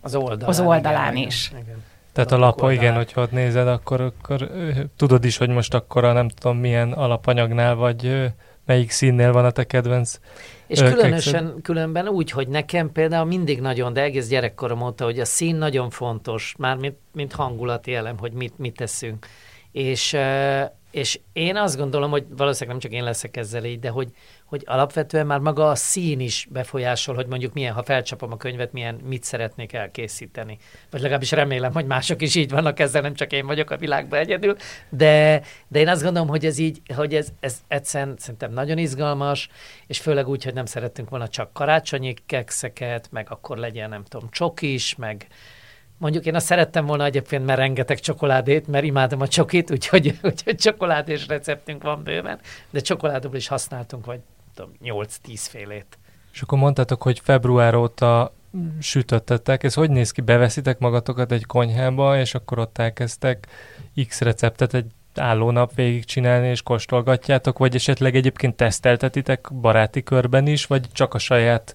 [0.00, 1.48] az oldalán, az oldalán igen, is.
[1.50, 1.84] Igen, igen.
[2.12, 4.50] Tehát a lapa, igen, hogyha ott nézed, akkor, akkor
[4.96, 8.32] tudod is, hogy most akkor a nem tudom milyen alapanyagnál, vagy
[8.66, 10.18] melyik színnél van a te kedvenc
[10.66, 11.62] És különösen, kekszed.
[11.62, 15.90] különben úgy, hogy nekem például mindig nagyon, de egész gyerekkorom óta, hogy a szín nagyon
[15.90, 19.26] fontos, már mint, mint hangulati elem, hogy mit, mit teszünk.
[19.72, 20.16] És,
[20.96, 24.08] és én azt gondolom, hogy valószínűleg nem csak én leszek ezzel így, de hogy,
[24.44, 28.72] hogy alapvetően már maga a szín is befolyásol, hogy mondjuk milyen, ha felcsapom a könyvet,
[28.72, 30.58] milyen, mit szeretnék elkészíteni.
[30.90, 34.18] Vagy legalábbis remélem, hogy mások is így vannak ezzel, nem csak én vagyok a világban
[34.18, 34.56] egyedül,
[34.88, 39.48] de, de én azt gondolom, hogy ez így, hogy ez, ez egyszerűen szerintem nagyon izgalmas,
[39.86, 44.28] és főleg úgy, hogy nem szerettünk volna csak karácsonyi kekszeket, meg akkor legyen, nem tudom,
[44.30, 45.26] csokis, meg,
[45.98, 50.56] Mondjuk én azt szerettem volna egyébként, mert rengeteg csokoládét, mert imádom a csokit, úgyhogy, úgyhogy
[50.56, 52.38] csokoládés receptünk van bőven,
[52.70, 54.20] de csokoládból is használtunk, vagy
[54.54, 55.98] tudom, 8-10 félét.
[56.32, 58.32] És akkor mondtátok, hogy február óta
[58.80, 60.20] sütöttetek, ez hogy néz ki?
[60.20, 63.46] Beveszitek magatokat egy konyhába, és akkor ott elkezdtek
[64.06, 70.46] X receptet egy álló nap végig csinálni, és kóstolgatjátok, vagy esetleg egyébként teszteltetitek baráti körben
[70.46, 71.74] is, vagy csak a saját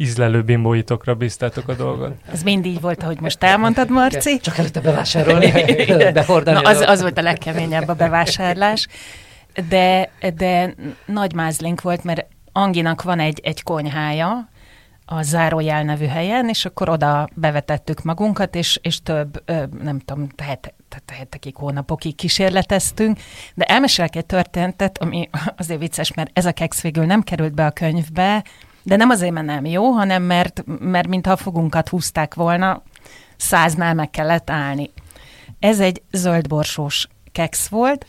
[0.00, 2.12] ízlelő bimbóitokra bíztátok a dolgot.
[2.32, 4.38] Ez mind így volt, ahogy most elmondtad, Marci.
[4.40, 5.52] Csak előtte bevásárolni,
[6.12, 6.60] behordani.
[6.62, 8.86] Na, az, az volt a legkeményebb a bevásárlás.
[9.68, 10.74] De, de
[11.06, 14.48] nagy mázlink volt, mert Anginak van egy, egy konyhája,
[15.04, 19.42] a zárójel nevű helyen, és akkor oda bevetettük magunkat, és, és több,
[19.82, 23.18] nem tudom, tehát tehát hetekig, hónapokig kísérleteztünk,
[23.54, 27.66] de elmesélek egy történetet, ami azért vicces, mert ez a keksz végül nem került be
[27.66, 28.44] a könyvbe,
[28.82, 32.82] de nem azért, mert nem jó, hanem mert, mert mintha a fogunkat húzták volna,
[33.36, 34.90] száznál meg kellett állni.
[35.58, 38.06] Ez egy zöldborsós keksz volt,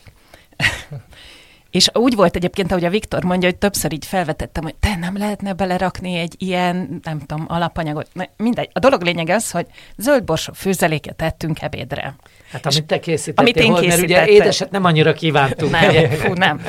[1.70, 5.16] és úgy volt egyébként, ahogy a Viktor mondja, hogy többször így felvetettem, hogy te nem
[5.16, 8.08] lehetne belerakni egy ilyen, nem tudom, alapanyagot.
[8.12, 8.70] Na, mindegy.
[8.72, 12.14] A dolog lényege az, hogy zöldborsó főzeléket tettünk ebédre.
[12.52, 15.70] Hát amit te készítettél, amit én hol, mert ugye édeset nem annyira kívántunk.
[15.70, 16.60] Nem, fú, nem.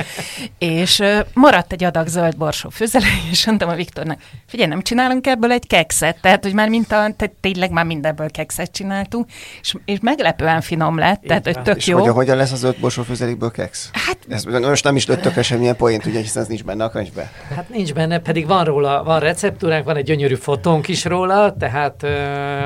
[0.58, 5.28] És uh, maradt egy adag zöld borsó főzelék, és mondtam a Viktornak, figyelj, nem csinálunk
[5.28, 9.30] ebből egy kekszet, tehát hogy már mint a, tehát tényleg már mindenből kekszet csináltunk,
[9.62, 12.00] és, és meglepően finom lett, tehát hogy tök és jó.
[12.00, 13.90] Hogy, hogyan lesz az zöld borsó főzelékből keksz?
[13.92, 17.30] Hát, Ez most nem is lőttek semmilyen poént, ugye, hiszen ez nincs benne a könyvben.
[17.56, 22.06] Hát nincs benne, pedig van róla, van receptúránk, van egy gyönyörű fotónk is róla, tehát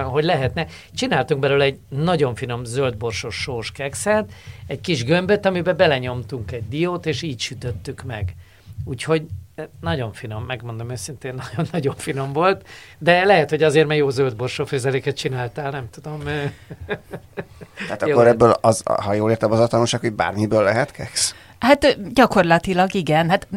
[0.05, 0.65] hogy lehetne.
[0.93, 4.31] Csináltunk belőle egy nagyon finom zöld borsos sós kekszet,
[4.67, 8.35] egy kis gömböt, amiben belenyomtunk egy diót, és így sütöttük meg.
[8.85, 9.25] Úgyhogy
[9.81, 15.15] nagyon finom, megmondom őszintén, nagyon-nagyon finom volt, de lehet, hogy azért, mert jó zöld borsófőzeléket
[15.15, 16.23] csináltál, nem tudom.
[17.87, 21.35] Tehát akkor ebből, az, ha jól értem, az a tanulság, hogy bármiből lehet keksz?
[21.65, 23.47] Hát gyakorlatilag igen, hát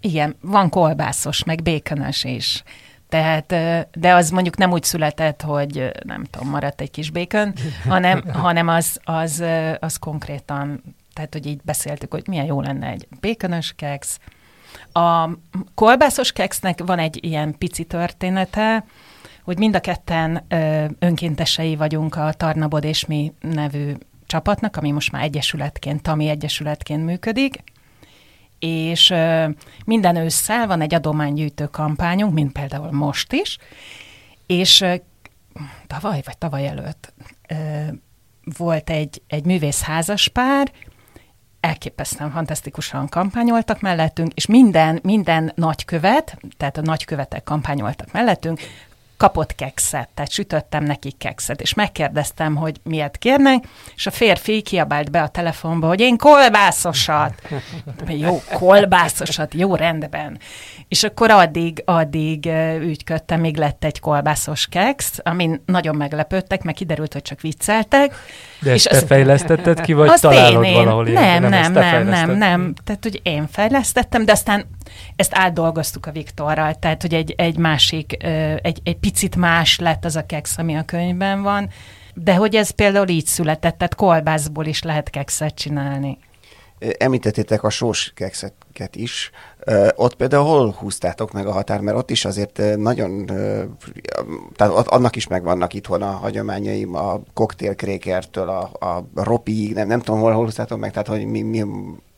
[0.00, 2.62] igen, van kolbászos, meg békönös is.
[3.08, 3.54] Tehát,
[3.92, 7.54] de az mondjuk nem úgy született, hogy nem tudom, maradt egy kis békön,
[7.88, 9.44] hanem, hanem az, az,
[9.80, 14.18] az konkrétan, tehát hogy így beszéltük, hogy milyen jó lenne egy békönös keksz.
[14.92, 15.28] A
[15.74, 18.84] kolbászos keksznek van egy ilyen pici története,
[19.44, 23.92] hogy mind a ketten ö, önkéntesei vagyunk a Tarnabod és mi nevű
[24.26, 27.62] csapatnak, ami most már egyesületként, Tami egyesületként működik,
[28.58, 29.14] és
[29.84, 33.58] minden ősszel van egy adománygyűjtő kampányunk, mint például most is,
[34.46, 34.84] és
[35.86, 37.12] tavaly vagy tavaly előtt
[38.56, 40.72] volt egy, egy művész házaspár,
[41.60, 48.60] elképesztően fantasztikusan kampányoltak mellettünk, és minden, minden nagykövet, tehát a nagykövetek kampányoltak mellettünk,
[49.16, 55.10] kapott kekszet, tehát sütöttem nekik kekszet, és megkérdeztem, hogy miért kérnek, és a férfi kiabált
[55.10, 57.42] be a telefonba, hogy én kolbászosat.
[58.08, 60.38] jó, kolbászosat, jó, rendben.
[60.88, 62.50] És akkor addig, addig
[62.80, 68.14] ügyködtem, még lett egy kolbászos keksz, amin nagyon meglepődtek, meg kiderült, hogy csak vicceltek.
[68.64, 72.30] De és ezt te fejlesztetted ki, vagy találod én, valahol én, Nem, nem, nem, nem,
[72.30, 72.74] nem.
[72.84, 74.66] Tehát, hogy én fejlesztettem, de aztán
[75.16, 78.24] ezt átdolgoztuk a Viktorral, tehát, hogy egy, egy másik,
[78.62, 81.68] egy, egy picit más lett az a keksz, ami a könyvben van,
[82.14, 86.18] de hogy ez például így született, tehát kolbászból is lehet kekszet csinálni.
[86.78, 89.30] Említettétek a sós kekszeket is.
[89.94, 93.26] Ott például hol húztátok meg a határ, mert ott is azért nagyon,
[94.56, 100.20] tehát annak is megvannak itthon a hagyományaim, a koktélkrékertől a, a ropiig, nem, nem tudom,
[100.20, 101.64] hol, hol húztátok meg, tehát hogy mi, mi,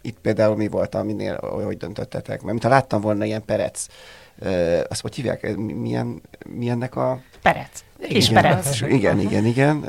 [0.02, 2.36] itt például mi volt, aminél, hogy döntöttetek?
[2.42, 3.86] Mert mintha láttam volna ilyen perec,
[4.88, 7.20] azt hogy hívják, milyen, milyennek a...
[7.42, 7.84] Perec.
[8.08, 8.80] Kis igen, perec.
[8.80, 9.82] Igen, igen, igen.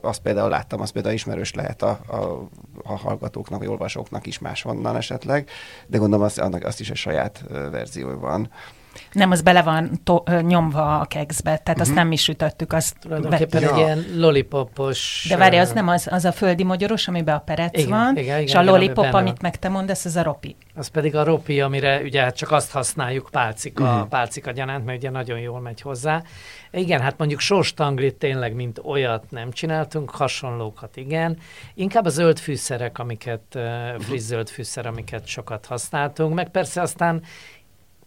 [0.00, 2.48] Azt például láttam, az például ismerős lehet a, a,
[2.82, 5.48] a hallgatóknak, vagy olvasóknak is máshonnan esetleg,
[5.86, 8.50] de gondolom azt, annak azt is egy saját verzió van.
[9.12, 11.80] Nem, az bele van to- nyomva a kekszbe, tehát uh-huh.
[11.80, 11.98] azt mhm.
[11.98, 12.72] nem is sütöttük.
[12.72, 13.66] Azt Tulajdonképpen be...
[13.66, 13.84] egy ja.
[13.84, 15.26] ilyen lollipopos...
[15.28, 18.24] De várj, az nem az, az a földi mogyoros, amiben a perec igen, van, igen,
[18.24, 20.56] igen, és a lollipop, igen, amit meg te mondasz, ez a ropi.
[20.74, 24.08] Az pedig a ropi, amire ugye hát csak azt használjuk pálcika, uh-huh.
[24.08, 26.22] pálcika gyanánt, mert ugye nagyon jól megy hozzá.
[26.70, 31.38] Igen, hát mondjuk sóstanglit tényleg, mint olyat nem csináltunk, hasonlókat igen.
[31.74, 33.58] Inkább a zöld fűszerek, amiket,
[33.98, 37.22] friss zöld fűszer, amiket sokat használtunk, meg persze aztán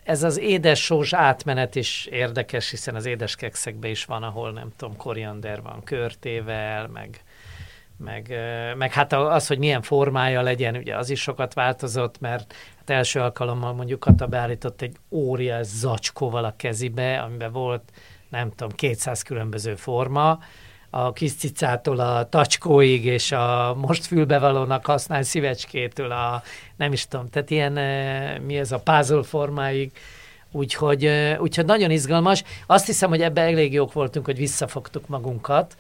[0.03, 4.95] ez az édes-sós átmenet is érdekes, hiszen az édes kekszekben is van, ahol nem tudom,
[4.95, 7.23] koriander van körtével, meg,
[7.97, 8.33] meg,
[8.77, 13.19] meg hát az, hogy milyen formája legyen, ugye az is sokat változott, mert hát első
[13.19, 17.91] alkalommal mondjuk Kata beállított egy óriás zacskóval a kezibe, amiben volt,
[18.29, 20.39] nem tudom, 200 különböző forma,
[20.93, 26.43] a kis cicától a tacskóig, és a most fülbevalónak használ szívecskétől a,
[26.75, 29.91] nem is tudom, tehát ilyen, eh, mi ez a puzzle formáig,
[30.51, 32.43] úgyhogy, eh, úgyhogy nagyon izgalmas.
[32.67, 35.75] Azt hiszem, hogy ebben elég jók voltunk, hogy visszafogtuk magunkat,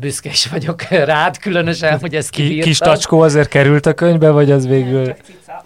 [0.00, 2.68] büszke is vagyok rád, különösen, hogy ez kibírtam.
[2.68, 5.02] Kis tacskó azért került a könyvbe, vagy az végül...
[5.02, 5.16] Nem,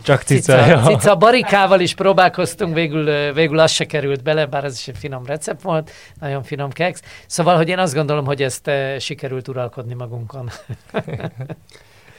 [0.03, 0.53] csak cica.
[0.53, 0.83] Cica, ja.
[0.83, 1.17] cica.
[1.17, 5.63] Barikával is próbálkoztunk, végül, végül az se került bele, bár ez is egy finom recept
[5.63, 5.91] volt,
[6.21, 7.01] nagyon finom keks.
[7.27, 10.51] Szóval, hogy én azt gondolom, hogy ezt sikerült uralkodni magunkon.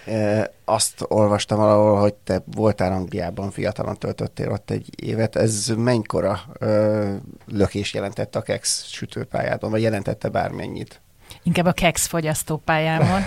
[0.06, 5.36] E, azt olvastam valahol, hogy te voltál Angliában, fiatalon töltöttél ott egy évet.
[5.36, 7.14] Ez mennykora ö,
[7.48, 11.02] lökés jelentett a keks sütőpályádon, vagy jelentette bármennyit?
[11.44, 13.22] Inkább a keks fogyasztópályámon.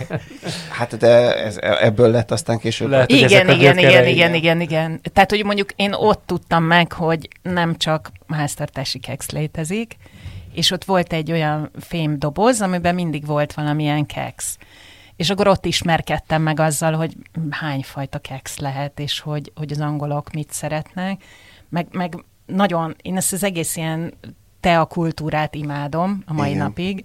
[0.78, 2.88] hát de ez, ebből lett aztán később.
[2.88, 5.00] Lehet, igen, igen, igen, igen, igen, igen.
[5.12, 9.96] Tehát, hogy mondjuk én ott tudtam meg, hogy nem csak háztartási keks létezik,
[10.54, 14.56] és ott volt egy olyan fémdoboz, amiben mindig volt valamilyen keks.
[15.16, 17.16] És akkor ott ismerkedtem meg azzal, hogy
[17.50, 21.22] hány fajta keks lehet, és hogy, hogy az angolok mit szeretnek.
[21.68, 24.14] Meg, meg nagyon, én ezt az egész ilyen
[24.60, 26.62] teakultúrát imádom a mai Igen.
[26.62, 27.04] napig,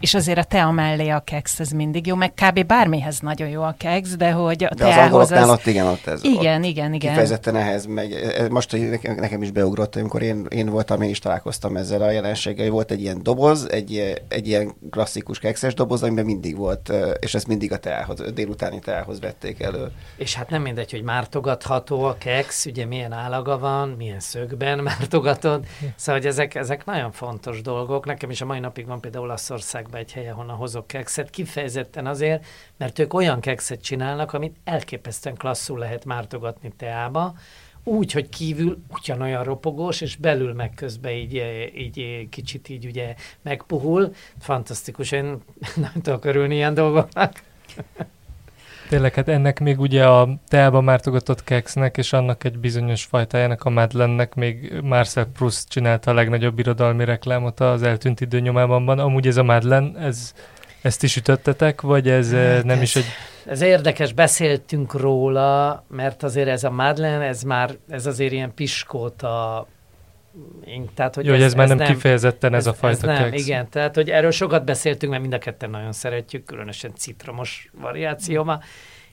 [0.00, 2.66] és azért a tea mellé a keksz, ez mindig jó, meg kb.
[2.66, 5.48] bármihez nagyon jó a keksz, de hogy a de teához az...
[5.48, 6.24] ott igen, ott ez.
[6.24, 7.10] Igen, ott igen, igen.
[7.10, 8.16] Kifejezetten ehhez megy.
[8.50, 12.10] Most hogy nekem, nekem is beugrott, amikor én, én voltam, én is találkoztam ezzel a
[12.10, 12.70] jelenséggel.
[12.70, 17.46] Volt egy ilyen doboz, egy, egy ilyen klasszikus kekszes doboz, amiben mindig volt, és ezt
[17.46, 19.90] mindig a teához, délutáni teához vették elő.
[20.16, 25.66] És hát nem mindegy, hogy mártogatható a keksz, ugye milyen állaga van, milyen szögben mártogatod.
[25.96, 28.06] Szóval, hogy ezek, ezek nagyon fontos dolgok.
[28.06, 32.06] Nekem is a mai napig van például Olaszország országba egy helyen, honnan hozok kekszet, kifejezetten
[32.06, 37.34] azért, mert ők olyan kekszet csinálnak, amit elképesztően klasszul lehet mártogatni teába,
[37.84, 41.42] úgy, hogy kívül ugyanolyan ropogós, és belül meg közben így,
[41.76, 44.12] így kicsit így ugye megpuhul.
[44.38, 45.42] Fantasztikus, én
[45.76, 47.42] nem tudok örülni ilyen dolgoknak.
[48.90, 53.70] Tényleg, hát ennek még ugye a teába mártogatott keksznek és annak egy bizonyos fajtájának, a
[53.70, 58.20] Madlennek még Marcel Proust csinálta a legnagyobb irodalmi reklámot az eltűnt
[58.66, 58.98] van.
[58.98, 60.32] Amúgy ez a Madlen, ez,
[60.82, 63.04] ezt is ütöttetek, vagy ez eh, hát nem ez, is egy...
[63.46, 69.66] Ez érdekes, beszéltünk róla, mert azért ez a Madlen, ez már, ez azért ilyen piskóta
[70.94, 73.30] tehát, hogy Jó, ez, ez már ez nem kifejezetten ez, ez a fajta ez nem,
[73.30, 73.46] keksz.
[73.46, 78.60] Igen, tehát hogy erről sokat beszéltünk, mert mind a ketten nagyon szeretjük, különösen citromos variációma.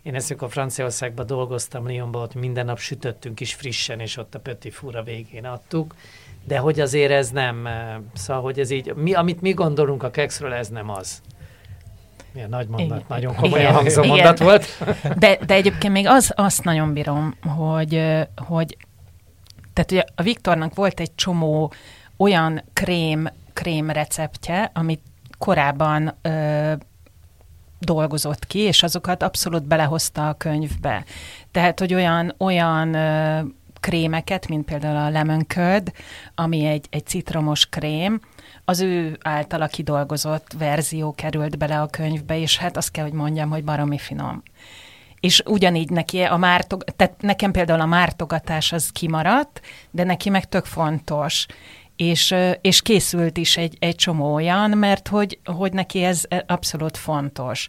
[0.01, 4.39] Én ezt, amikor Franciaországban dolgoztam, Lyonban, ott minden nap sütöttünk is frissen, és ott a
[4.39, 5.95] Petit Fura végén adtuk.
[6.43, 10.09] De hogy azért ez nem, eh, szóval, hogy ez így, mi, amit mi gondolunk a
[10.09, 11.21] kekszről, ez nem az.
[12.33, 13.05] Milyen nagy mondat, Igen.
[13.07, 14.15] nagyon komolyan hangzó Igen.
[14.15, 14.83] mondat volt.
[15.17, 18.77] De, de egyébként még az, azt nagyon bírom, hogy, eh, hogy
[19.77, 21.73] tehát ugye a Viktornak volt egy csomó
[22.17, 25.01] olyan krém, krém receptje, amit
[25.37, 26.73] korábban ö,
[27.79, 31.03] dolgozott ki, és azokat abszolút belehozta a könyvbe.
[31.51, 33.41] Tehát, hogy olyan, olyan ö,
[33.79, 35.91] krémeket, mint például a lemon curd,
[36.35, 38.21] ami egy, egy citromos krém,
[38.65, 43.49] az ő általa kidolgozott verzió került bele a könyvbe, és hát azt kell, hogy mondjam,
[43.49, 44.43] hogy baromi finom
[45.19, 50.45] és ugyanígy neki a mártog, tehát nekem például a mártogatás az kimaradt, de neki meg
[50.45, 51.45] tök fontos.
[51.95, 57.67] És, és készült is egy, egy csomó olyan, mert hogy, hogy neki ez abszolút fontos.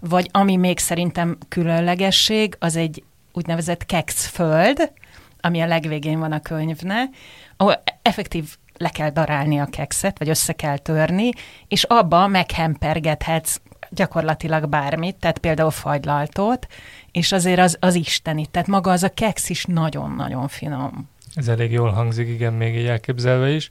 [0.00, 3.02] Vagy ami még szerintem különlegesség, az egy
[3.32, 4.92] úgynevezett kekszföld,
[5.40, 7.08] ami a legvégén van a könyvne,
[7.56, 11.30] ahol effektív le kell darálni a kekszet, vagy össze kell törni,
[11.68, 13.60] és abba meghempergethetsz
[13.94, 16.66] gyakorlatilag bármit, tehát például fagylaltót,
[17.12, 21.08] és azért az, az isteni, tehát maga az a keksz is nagyon-nagyon finom.
[21.34, 23.70] Ez elég jól hangzik, igen, még így elképzelve is.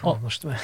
[0.00, 0.18] A...
[0.22, 0.58] Most már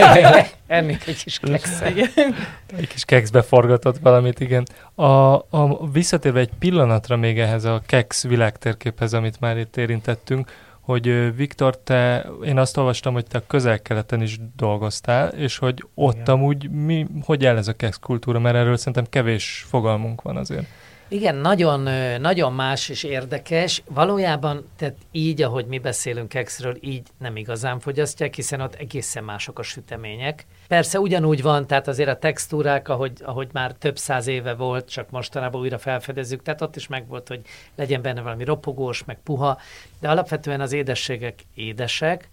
[0.66, 1.80] ennék egy kis keksz.
[1.80, 4.66] egy kis kekszbe forgatott valamit, igen.
[4.94, 10.50] A, a, visszatérve egy pillanatra még ehhez a keksz világtérképhez, amit már itt érintettünk,
[10.82, 16.14] hogy Viktor, te, én azt olvastam, hogy te a közel-keleten is dolgoztál, és hogy ott
[16.14, 16.26] Igen.
[16.26, 20.66] amúgy mi, hogy áll ez a kex kultúra, mert erről szerintem kevés fogalmunk van azért.
[21.12, 21.80] Igen, nagyon,
[22.20, 23.82] nagyon más és érdekes.
[23.88, 29.58] Valójában, tehát így, ahogy mi beszélünk kekszről, így nem igazán fogyasztják, hiszen ott egészen mások
[29.58, 30.46] a sütemények.
[30.68, 35.10] Persze ugyanúgy van, tehát azért a textúrák, ahogy, ahogy már több száz éve volt, csak
[35.10, 37.40] mostanában újra felfedezzük, tehát ott is megvolt, hogy
[37.76, 39.58] legyen benne valami ropogós, meg puha,
[40.00, 42.30] de alapvetően az édességek édesek,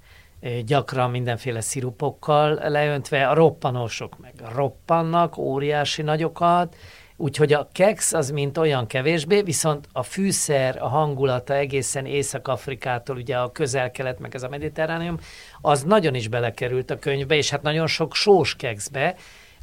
[0.65, 6.75] gyakran mindenféle szirupokkal leöntve, a roppanósok meg roppannak, óriási nagyokat,
[7.21, 13.37] Úgyhogy a keks az mint olyan kevésbé, viszont a fűszer, a hangulata egészen Észak-Afrikától, ugye
[13.37, 15.19] a közel-kelet, meg ez a mediterránium,
[15.61, 19.15] az nagyon is belekerült a könyvbe, és hát nagyon sok sós kekszbe,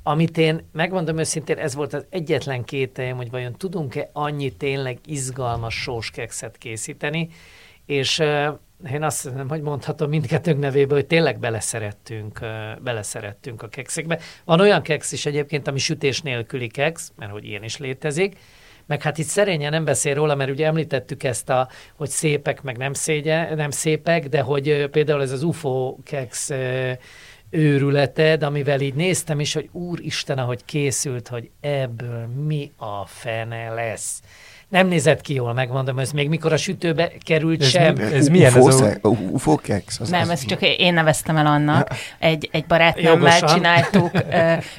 [0.03, 5.75] amit én, megmondom őszintén, ez volt az egyetlen kételjem, hogy vajon tudunk-e annyi tényleg izgalmas
[5.75, 7.29] sós kekszet készíteni,
[7.87, 8.19] és
[8.91, 12.41] én azt hiszem, hogy mondhatom mindkettőnk nevében, hogy tényleg beleszerettünk,
[12.81, 14.19] beleszerettünk a kekszekbe.
[14.45, 18.37] Van olyan keksz is egyébként, ami sütés nélküli keksz, mert hogy ilyen is létezik,
[18.87, 22.77] meg hát itt szerényen nem beszél róla, mert ugye említettük ezt a, hogy szépek, meg
[22.77, 26.51] nem, szégye, nem szépek, de hogy például ez az UFO keksz
[27.51, 34.23] őrületed, amivel így néztem is, hogy úristen, ahogy készült, hogy ebből mi a fene lesz.
[34.69, 37.95] Nem nézett ki jól, megmondom, ez még mikor a sütőbe került ez sem.
[37.95, 39.09] Mi, ez milyen ez a...
[39.09, 40.01] UFO keks?
[40.01, 41.89] Az nem, ez csak én neveztem el annak.
[42.19, 44.11] Egy, egy barátnőmmel csináltuk,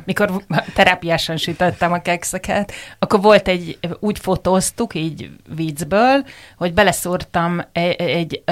[0.05, 6.25] mikor terápiásan sütöttem a kekszeket, akkor volt egy, úgy fotóztuk, így viccből,
[6.57, 8.43] hogy beleszúrtam egy, egy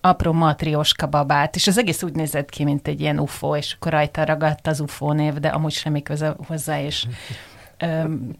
[0.00, 3.92] apró matrioska babát, és az egész úgy nézett ki, mint egy ilyen UFO, és akkor
[3.92, 7.06] rajta ragadt az UFO név, de amúgy semmi köze hozzá, és
[7.78, 8.30] öm,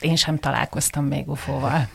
[0.00, 1.88] én sem találkoztam még UFO-val.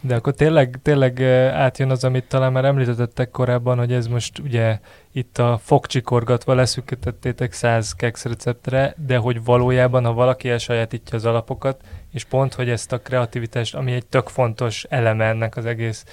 [0.00, 1.22] De akkor tényleg, tényleg
[1.52, 4.78] átjön az, amit talán már említettek korábban, hogy ez most ugye
[5.12, 11.80] itt a fogcsikorgatva leszűkítettétek 100 keks receptre, de hogy valójában, ha valaki elsajátítja az alapokat,
[12.12, 16.04] és pont, hogy ezt a kreativitást, ami egy tök fontos eleme ennek az egész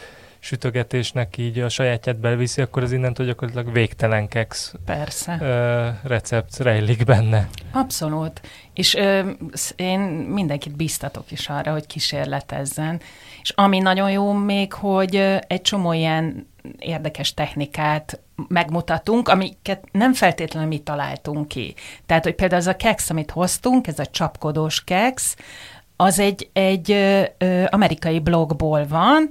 [0.44, 5.38] sütögetésnek így a sajátját belviszi, akkor az innentől gyakorlatilag végtelen keks Persze.
[5.41, 7.50] Ö, recept rejlik benne.
[7.72, 8.41] Abszolút.
[8.74, 9.30] És ö,
[9.76, 13.02] én mindenkit biztatok is arra, hogy kísérletezzen.
[13.41, 15.16] És ami nagyon jó még, hogy
[15.48, 16.48] egy csomó ilyen
[16.80, 21.76] érdekes technikát megmutatunk, amiket nem feltétlenül mi találtunk ki.
[22.06, 25.36] Tehát, hogy például az a keks, amit hoztunk, ez a csapkodós keks,
[25.96, 29.30] az egy, egy ö, ö, amerikai blogból van,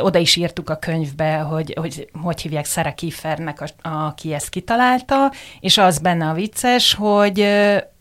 [0.00, 5.32] oda is írtuk a könyvbe, hogy hogy, hogy hívják Sarah Kiefernek, a, aki ezt kitalálta,
[5.60, 7.46] és az benne a vicces, hogy,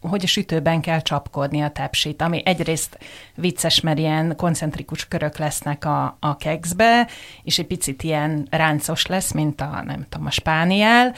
[0.01, 2.97] hogy a sütőben kell csapkodni a tepsit, ami egyrészt
[3.35, 7.07] vicces, mert ilyen koncentrikus körök lesznek a, a kekszbe,
[7.43, 11.15] és egy picit ilyen ráncos lesz, mint a, nem tudom, a spániel,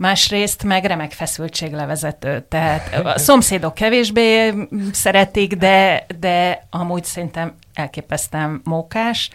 [0.00, 2.44] másrészt meg remek feszültséglevezető.
[2.48, 4.52] Tehát a szomszédok kevésbé
[4.92, 9.30] szeretik, de, de amúgy szerintem elképesztően mókás.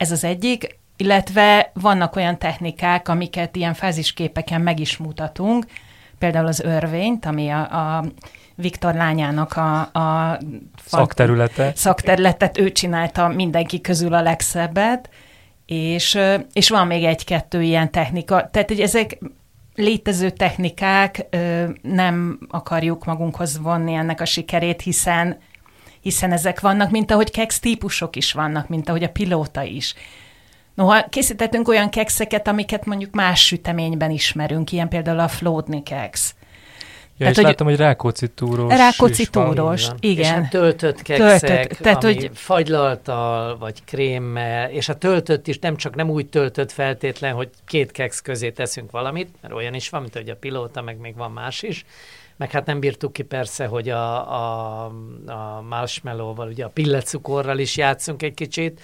[0.00, 5.66] Ez az egyik, illetve vannak olyan technikák, amiket ilyen fázisképeken meg is mutatunk,
[6.18, 8.04] például az örvényt, ami a, a
[8.54, 10.38] Viktor lányának a, a
[10.84, 11.72] szakterülete.
[11.74, 15.08] szakterületet, ő csinálta mindenki közül a legszebbet,
[15.66, 16.18] és,
[16.52, 18.48] és van még egy-kettő ilyen technika.
[18.50, 19.18] Tehát, hogy ezek
[19.74, 21.26] létező technikák,
[21.82, 25.38] nem akarjuk magunkhoz vonni ennek a sikerét, hiszen
[26.00, 29.94] hiszen ezek vannak, mint ahogy keks típusok is vannak, mint ahogy a pilóta is.
[30.74, 36.34] Noha készítettünk olyan kekszeket, amiket mondjuk más süteményben ismerünk, ilyen például a Flódni keks.
[37.20, 40.40] Ja, tehát, és hogy látom, hogy Rákóczi túrós Rákóczi túrós, igen.
[40.40, 42.30] És a töltött kekszek, töltött, tehát, ami hogy...
[42.34, 47.92] fagylaltal, vagy krémmel, és a töltött is nem csak nem úgy töltött feltétlen, hogy két
[47.92, 51.30] keks közé teszünk valamit, mert olyan is van, mint hogy a pilóta, meg még van
[51.30, 51.84] más is,
[52.40, 54.84] meg hát nem bírtuk ki persze, hogy a, a,
[55.26, 58.80] a marshmallow-val, ugye a pillecukorral is játszunk egy kicsit,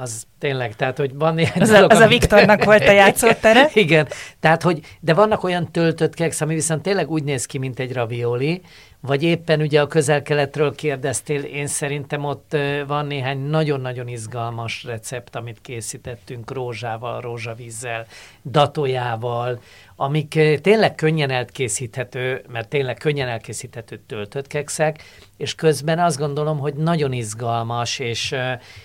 [0.00, 3.68] az tényleg, tehát, hogy van ilyen az, dolog, a, az a Viktornak volt a játszótere.
[3.72, 4.08] Igen,
[4.40, 7.92] tehát, hogy, de vannak olyan töltött keksz, ami viszont tényleg úgy néz ki, mint egy
[7.92, 8.62] ravioli,
[9.00, 15.60] vagy éppen ugye a közel-keletről kérdeztél, én szerintem ott van néhány nagyon-nagyon izgalmas recept, amit
[15.60, 18.06] készítettünk rózsával, rózsavízzel,
[18.44, 19.60] datójával,
[19.96, 25.02] amik tényleg könnyen elkészíthető, mert tényleg könnyen elkészíthető töltött kekszek,
[25.38, 28.34] és közben azt gondolom, hogy nagyon izgalmas, és,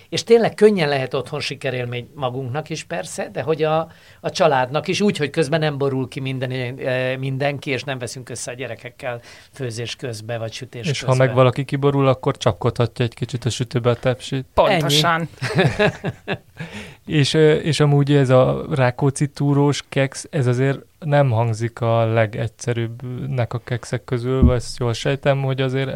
[0.10, 3.88] és tényleg könnyen lehet otthon sikerélmény magunknak is persze, de hogy a,
[4.22, 6.80] a családnak is úgy, hogy közben nem borul ki minden,
[7.20, 11.18] mindenki, és nem veszünk össze a gyerekekkel főzés közben, vagy sütés És közben.
[11.18, 14.46] ha meg valaki kiborul, akkor csapkodhatja egy kicsit a sütőbe a tepsit.
[14.54, 15.30] Pontosan.
[17.06, 17.34] És,
[17.64, 24.04] és amúgy ez a Rákóczi túrós keks, ez azért nem hangzik a legegyszerűbbnek a kekszek
[24.04, 25.92] közül, vagy ezt jól sejtem, hogy azért,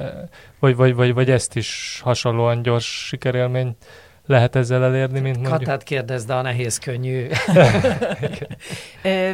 [0.60, 3.76] vagy, vagy, vagy, vagy ezt is hasonlóan gyors sikerélmény
[4.26, 5.58] lehet ezzel elérni, mint mondjuk.
[5.58, 7.28] Katát kérdezd, de a nehéz könnyű.
[9.02, 9.32] Ö,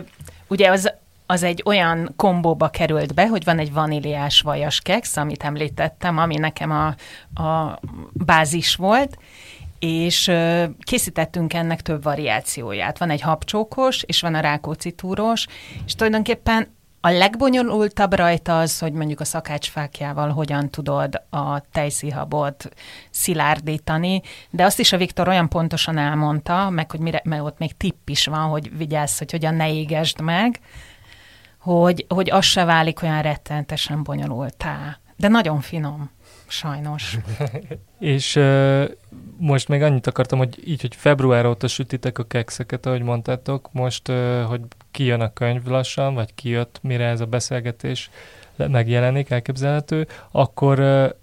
[0.47, 0.93] ugye az,
[1.25, 6.35] az egy olyan kombóba került be, hogy van egy vaníliás vajas keksz, amit említettem, ami
[6.35, 6.85] nekem a,
[7.43, 7.79] a
[8.13, 9.17] bázis volt,
[9.85, 10.31] és
[10.79, 12.97] készítettünk ennek több variációját.
[12.97, 15.47] Van egy habcsókos, és van a rákóczi túros,
[15.85, 22.69] és tulajdonképpen a legbonyolultabb rajta az, hogy mondjuk a szakácsfákjával hogyan tudod a tejszíhabot
[23.09, 27.77] szilárdítani, de azt is a Viktor olyan pontosan elmondta, meg hogy mire, mert ott még
[27.77, 30.59] tipp is van, hogy vigyázz, hogy hogyan ne égesd meg,
[31.59, 34.97] hogy, hogy az se válik olyan rettentesen bonyolultá.
[35.17, 36.11] De nagyon finom
[36.53, 37.17] sajnos.
[37.99, 38.89] és uh,
[39.37, 44.07] most még annyit akartam, hogy így, hogy február óta sütitek a kekszeket, ahogy mondtátok, most,
[44.07, 48.09] uh, hogy kijön a könyv lassan, vagy kijött, mire ez a beszélgetés
[48.57, 50.79] megjelenik, elképzelhető, akkor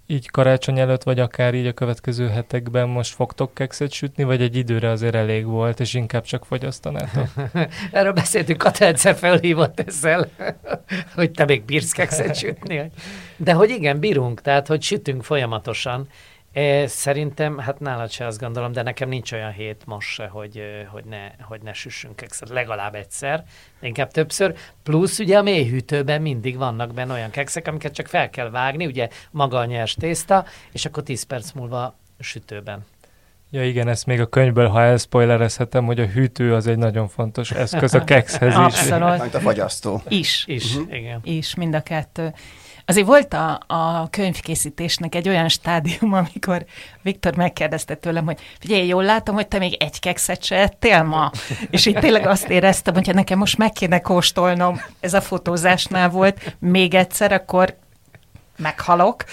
[0.07, 4.57] így karácsony előtt, vagy akár így a következő hetekben most fogtok kekszet sütni, vagy egy
[4.57, 7.27] időre azért elég volt, és inkább csak fogyasztanátok?
[7.93, 10.29] Erről beszéltünk, Kata egyszer felhívott ezzel,
[11.17, 12.91] hogy te még bírsz kekszet sütni.
[13.37, 16.09] De hogy igen, bírunk, tehát hogy sütünk folyamatosan,
[16.53, 20.63] É, szerintem, hát nálad se azt gondolom, de nekem nincs olyan hét most se, hogy,
[20.91, 22.49] hogy, ne, hogy ne süssünk kekszet.
[22.49, 23.45] Legalább egyszer,
[23.81, 24.55] de inkább többször.
[24.83, 29.09] Plusz ugye a mélyhűtőben mindig vannak benne olyan kekszek, amiket csak fel kell vágni, ugye
[29.31, 32.85] maga a nyers tészta, és akkor 10 perc múlva sütőben.
[33.53, 37.51] Ja igen, ezt még a könyvből, ha elspoilerezhetem, hogy a hűtő az egy nagyon fontos
[37.51, 38.55] eszköz a kekszhez is.
[38.55, 39.21] Abszolút.
[39.21, 40.03] Mint a fagyasztó.
[40.09, 40.45] Is.
[40.47, 40.97] Is, uh-huh.
[40.97, 41.21] igen.
[41.25, 42.33] Is, mind a kettő.
[42.91, 46.65] Azért volt a, a könyvkészítésnek egy olyan stádium, amikor
[47.03, 51.31] Viktor megkérdezte tőlem, hogy figyelj, jól látom, hogy te még egy kekszet se ettél ma.
[51.71, 56.57] És így tényleg azt éreztem, hogy nekem most meg kéne kóstolnom, ez a fotózásnál volt,
[56.59, 57.77] még egyszer, akkor
[58.57, 59.25] meghalok.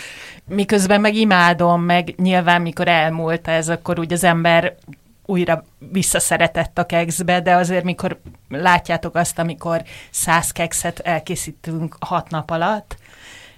[0.47, 4.75] Miközben meg imádom, meg nyilván mikor elmúlt ez, akkor úgy az ember
[5.25, 12.49] újra visszaszeretett a kekszbe, de azért mikor látjátok azt, amikor száz kekszet elkészítünk hat nap
[12.49, 12.97] alatt,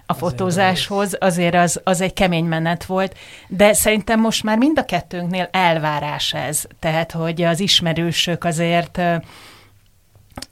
[0.09, 4.85] a fotózáshoz, azért az, az egy kemény menet volt, de szerintem most már mind a
[4.85, 9.01] kettőnknél elvárás ez, tehát hogy az ismerősök azért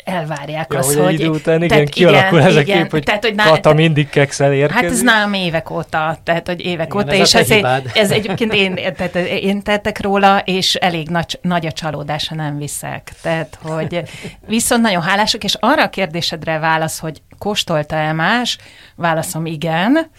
[0.07, 1.13] elvárják ja, azt, hogy...
[1.13, 4.09] idő után igen, tehát, kialakul igen, ez a igen, kép, hogy tehát, hogy Kata mindig
[4.09, 4.83] kekszel érkezik.
[4.83, 7.49] Hát ez nálam évek óta, tehát hogy évek igen, óta, ez és ez,
[7.93, 13.11] ez egyébként én, tehát én tettek róla, és elég nagy, nagy a csalódása nem viszek.
[13.21, 14.01] Tehát, hogy
[14.47, 18.57] viszont nagyon hálások, és arra a kérdésedre válasz, hogy kóstolta-e más,
[18.95, 20.09] válaszom igen,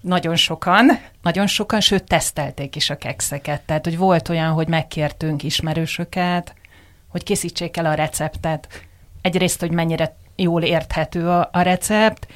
[0.00, 3.60] nagyon sokan, nagyon sokan, sőt, tesztelték is a kekszeket.
[3.60, 6.54] Tehát, hogy volt olyan, hogy megkértünk ismerősöket,
[7.08, 8.68] hogy készítsék el a receptet,
[9.24, 12.26] egyrészt, hogy mennyire jól érthető a, a recept,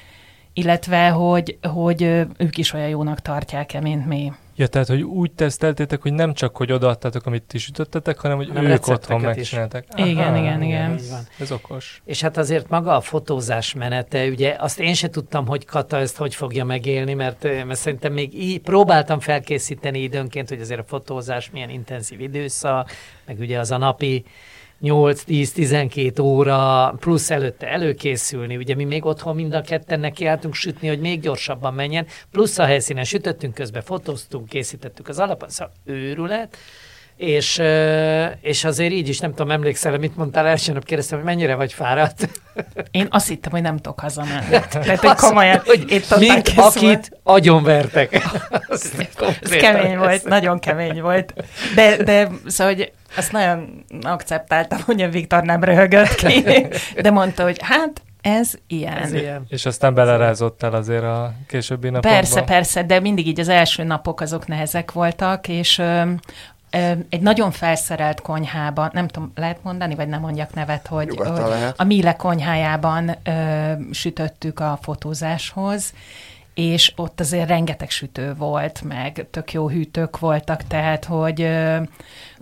[0.53, 2.03] illetve, hogy, hogy
[2.37, 4.33] ők is olyan jónak tartják-e, mint mi.
[4.57, 8.53] Ja, tehát, hogy úgy teszteltétek, hogy nem csak, hogy odaadtátok, amit ti sütöttetek, hanem, hogy
[8.53, 9.85] nem ők otthon megcsináltak.
[9.97, 11.01] Igen, igen, igen, igen.
[11.39, 12.03] Ez okos.
[12.05, 16.17] És hát azért maga a fotózás menete, ugye azt én se tudtam, hogy Kata ezt
[16.17, 21.51] hogy fogja megélni, mert, mert szerintem még így próbáltam felkészíteni időnként, hogy azért a fotózás
[21.51, 22.91] milyen intenzív időszak,
[23.27, 24.25] meg ugye az a napi
[24.83, 31.01] 8-10-12 óra, plusz előtte előkészülni, ugye mi még otthon mind a ketten nekiálltunk sütni, hogy
[31.01, 36.57] még gyorsabban menjen, plusz a helyszínen sütöttünk, közben fotóztunk, készítettük az alapot, szóval őrület,
[37.19, 37.63] és,
[38.41, 41.73] és azért így is, nem tudom, emlékszel, mit mondtál első nap, kérdeztem, hogy mennyire vagy
[41.73, 42.29] fáradt.
[42.91, 44.49] Én azt hittem, hogy nem tudok hazamenni.
[44.71, 48.13] Tehát, hogy komolyan, hogy itt mint akit agyonvertek.
[49.41, 51.35] ez, kemény volt, nagyon kemény volt.
[51.75, 56.45] De, de szóval, hogy azt nagyon akceptáltam, hogy a Viktor nem röhögött ki,
[57.03, 58.97] de mondta, hogy hát ez ilyen.
[58.97, 59.45] Ez ilyen.
[59.49, 62.13] És aztán belerázottál azért a későbbi napokban?
[62.13, 65.83] Persze, persze, de mindig így az első napok azok nehezek voltak, és
[67.09, 71.29] egy nagyon felszerelt konyhában, nem tudom, lehet mondani, vagy nem mondjak nevet, hogy, hogy
[71.77, 75.93] a Míle konyhájában ö, sütöttük a fotózáshoz,
[76.59, 81.41] és ott azért rengeteg sütő volt, meg tök jó hűtők voltak, tehát hogy...
[81.41, 81.89] Hát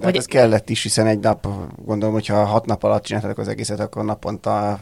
[0.03, 0.17] hogy...
[0.17, 1.47] ez kellett is, hiszen egy nap,
[1.85, 4.81] gondolom, hogyha hat nap alatt csináltatok az egészet, akkor naponta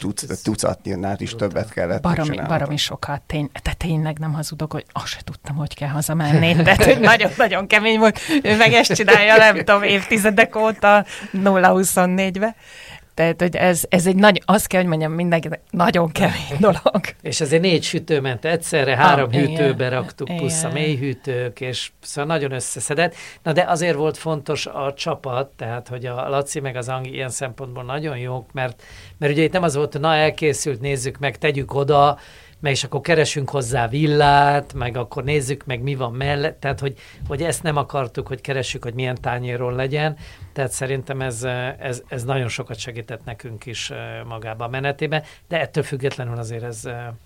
[0.00, 5.06] tuc, tucatnál is többet kellett Baromi, baromi sokat, tény, tehát tényleg nem hazudok, hogy azt
[5.06, 9.82] se tudtam, hogy kell hazamenni, tehát nagyon-nagyon kemény volt, ő meg ezt csinálja, nem tudom,
[9.82, 12.54] évtizedek óta 0-24-be.
[13.14, 17.00] Tehát, hogy ez, ez egy nagy, azt kell, hogy mondjam, mindenkinek nagyon kemény dolog.
[17.22, 20.40] És azért négy sütő ment egyszerre, három ah, hűtőbe igen, raktuk, igen.
[20.40, 23.14] plusz a mélyhűtők, és szóval nagyon összeszedett.
[23.42, 27.30] Na de azért volt fontos a csapat, tehát, hogy a Laci meg az Angi ilyen
[27.30, 28.82] szempontból nagyon jók, mert,
[29.18, 32.18] mert ugye itt nem az volt, hogy na elkészült, nézzük meg, tegyük oda,
[32.64, 36.98] meg és akkor keresünk hozzá villát, meg akkor nézzük meg, mi van mellett, tehát hogy,
[37.28, 40.16] hogy ezt nem akartuk, hogy keressük, hogy milyen tányéron legyen,
[40.52, 41.42] tehát szerintem ez,
[41.78, 43.92] ez, ez nagyon sokat segített nekünk is
[44.26, 46.82] magába a menetében, de ettől függetlenül azért ez,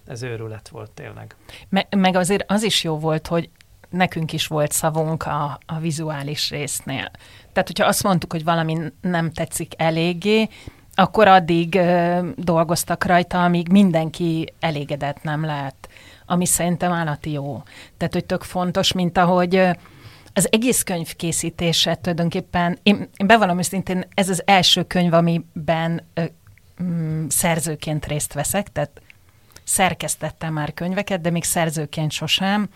[0.06, 1.36] ez őrület volt tényleg.
[1.68, 3.50] Me, meg azért az is jó volt, hogy
[3.90, 7.10] nekünk is volt szavunk a, a vizuális résznél.
[7.52, 10.48] Tehát, hogyha azt mondtuk, hogy valami nem tetszik eléggé,
[10.98, 15.88] akkor addig ö, dolgoztak rajta, amíg mindenki elégedett nem lett,
[16.26, 17.62] ami szerintem állati jó.
[17.96, 19.56] Tehát, hogy tök fontos, mint ahogy
[20.32, 26.24] az egész könyv készítése tulajdonképpen, én, én bevallom őszintén, ez az első könyv, amiben ö,
[26.78, 29.00] m, mm, szerzőként részt veszek, tehát
[29.64, 32.68] szerkesztettem már könyveket, de még szerzőként sosem.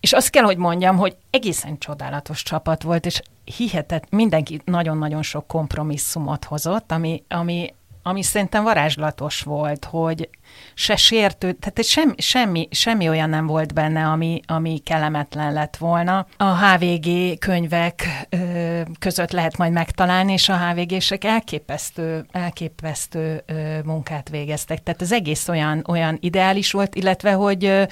[0.00, 3.20] És azt kell, hogy mondjam, hogy egészen csodálatos csapat volt, és
[3.56, 10.28] hihetett, mindenki nagyon-nagyon sok kompromisszumot hozott, ami, ami, ami szerintem varázslatos volt, hogy
[10.74, 16.26] se sértő, tehát semmi, semmi, semmi olyan nem volt benne, ami, ami kellemetlen lett volna.
[16.36, 24.28] A HVG könyvek ö, között lehet majd megtalálni, és a HVG-sek elképesztő, elképesztő ö, munkát
[24.28, 24.82] végeztek.
[24.82, 27.82] Tehát az egész olyan, olyan ideális volt, illetve, hogy ö,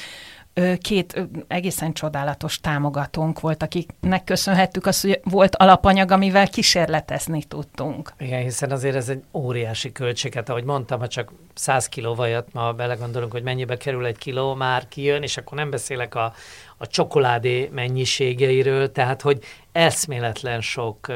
[0.81, 8.13] két egészen csodálatos támogatónk volt, akiknek köszönhettük azt, hogy volt alapanyag, amivel kísérletezni tudtunk.
[8.19, 10.35] Igen, hiszen azért ez egy óriási költség.
[10.35, 14.55] Hát ahogy mondtam, ha csak 100 kiló vajat ma belegondolunk, hogy mennyibe kerül egy kiló,
[14.55, 16.35] már kijön, és akkor nem beszélek a,
[16.83, 19.39] a csokoládé mennyiségeiről, tehát hogy
[19.73, 21.09] eszméletlen sok,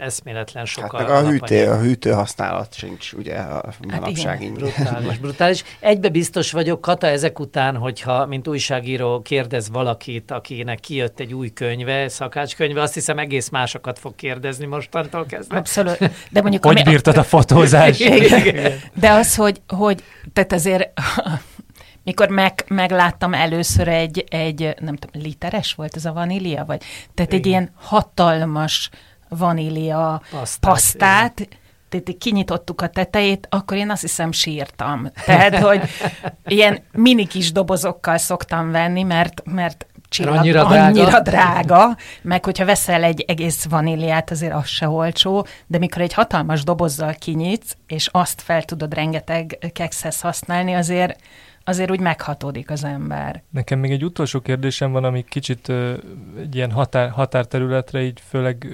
[0.00, 4.52] eszméletlen sok hát a, meg a hűtő, a hűtő használat sincs, ugye, a manapság hát
[4.52, 5.64] brutális, brutális.
[5.80, 11.52] Egybe biztos vagyok, Kata, ezek után, hogyha, mint újságíró kérdez valakit, akinek kijött egy új
[11.52, 15.56] könyve, szakácskönyve, azt hiszem egész másokat fog kérdezni mostantól kezdve.
[15.56, 15.98] Abszolút.
[16.30, 18.04] De mondjuk, hogy ami, bírtad a fotózást?
[18.94, 20.02] De az, hogy, hogy
[20.32, 20.92] tehát azért
[22.04, 26.64] mikor meg, megláttam először egy, egy, nem tudom, literes volt ez a vanília?
[26.64, 26.82] Vagy?
[27.14, 27.40] Tehát Igen.
[27.40, 28.90] egy ilyen hatalmas
[29.28, 31.48] vanília pasztát, pasztát
[32.00, 35.10] tehát kinyitottuk a tetejét, akkor én azt hiszem sírtam.
[35.24, 35.80] Tehát, hogy
[36.46, 40.84] ilyen mini kis dobozokkal szoktam venni, mert, mert csillag, annyira, drága.
[40.84, 46.12] annyira drága, meg hogyha veszel egy egész vaníliát, azért az se olcsó, de mikor egy
[46.12, 51.20] hatalmas dobozzal kinyitsz, és azt fel tudod rengeteg kekszhez használni, azért
[51.64, 53.42] azért úgy meghatódik az ember.
[53.50, 55.68] Nekem még egy utolsó kérdésem van, ami kicsit
[56.38, 58.66] egy ilyen határ, határterületre, így főleg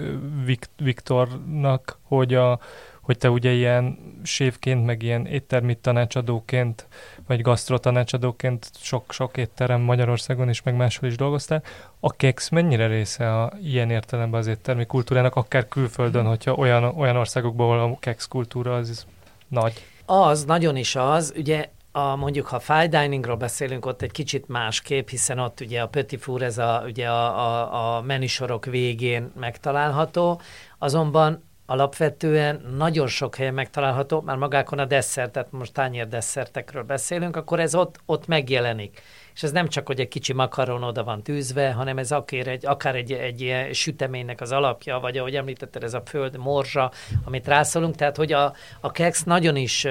[0.47, 2.59] uh, Viktornak, hogy, a,
[3.01, 6.87] hogy te ugye ilyen sévként, meg ilyen éttermi tanácsadóként,
[7.27, 11.63] vagy gasztrotanácsadóként sok-sok étterem Magyarországon is, meg máshol is dolgoztál.
[12.01, 17.17] A keks mennyire része a ilyen értelemben az éttermi kultúrának, akár külföldön, hogyha olyan, olyan
[17.17, 19.07] országokban, ahol a keks kultúra az
[19.49, 19.85] nagy?
[20.07, 21.33] Az, nagyon is az.
[21.37, 25.89] Ugye a, mondjuk, ha fine diningról beszélünk, ott egy kicsit másképp, hiszen ott ugye a
[25.89, 30.41] petit four, ez a, ugye a, a, a menisorok végén megtalálható,
[30.79, 37.37] azonban alapvetően nagyon sok helyen megtalálható, már magákon a desszert, tehát most tányér desszertekről beszélünk,
[37.37, 39.03] akkor ez ott, ott megjelenik.
[39.41, 42.67] És ez nem csak, hogy egy kicsi makaron oda van tűzve, hanem ez akár egy,
[42.67, 46.91] akár egy, egy ilyen süteménynek az alapja, vagy ahogy említetted, ez a föld morzsa,
[47.25, 49.87] amit rászolunk, tehát hogy a, a keks nagyon is,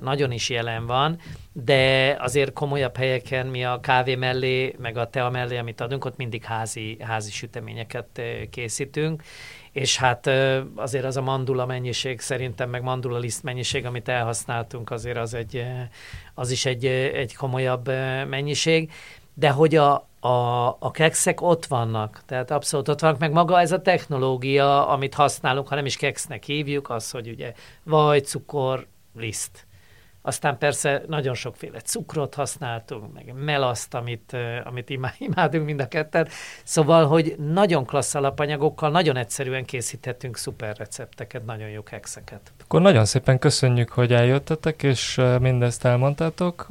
[0.00, 1.18] nagyon is jelen van,
[1.52, 6.16] de azért komolyabb helyeken mi a kávé mellé, meg a tea mellé, amit adunk, ott
[6.16, 9.22] mindig házi, házi süteményeket készítünk,
[9.74, 10.30] és hát
[10.74, 15.64] azért az a mandula mennyiség szerintem, meg mandula liszt mennyiség, amit elhasználtunk, azért az, egy,
[16.34, 17.88] az is egy, egy komolyabb
[18.28, 18.92] mennyiség,
[19.34, 23.72] de hogy a, a, a kekszek ott vannak, tehát abszolút ott vannak, meg maga ez
[23.72, 27.52] a technológia, amit használunk, ha nem is keksznek hívjuk, az, hogy ugye
[27.82, 29.63] vaj, cukor, liszt.
[30.26, 36.28] Aztán persze nagyon sokféle cukrot használtunk, meg melaszt, amit, amit imádunk mind a ketten.
[36.62, 42.52] Szóval, hogy nagyon klassz alapanyagokkal nagyon egyszerűen készíthetünk szuper recepteket, nagyon jó kekszeket.
[42.62, 46.66] Akkor nagyon szépen köszönjük, hogy eljöttetek, és mindezt elmondtátok.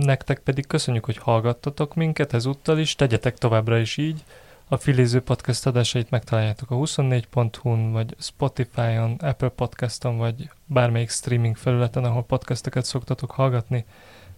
[0.00, 4.24] Nektek pedig köszönjük, hogy hallgattatok minket ezúttal is, tegyetek továbbra is így.
[4.70, 12.04] A Filiző Podcast adásait megtaláljátok a 24.hu-n, vagy Spotify-on, Apple Podcaston, vagy bármelyik streaming felületen,
[12.04, 13.84] ahol podcasteket szoktatok hallgatni.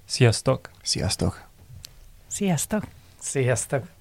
[0.05, 0.71] Sziasztok!
[0.83, 1.49] Sziasztok!
[2.27, 2.87] Sziasztok!
[3.19, 3.99] Sziasztok!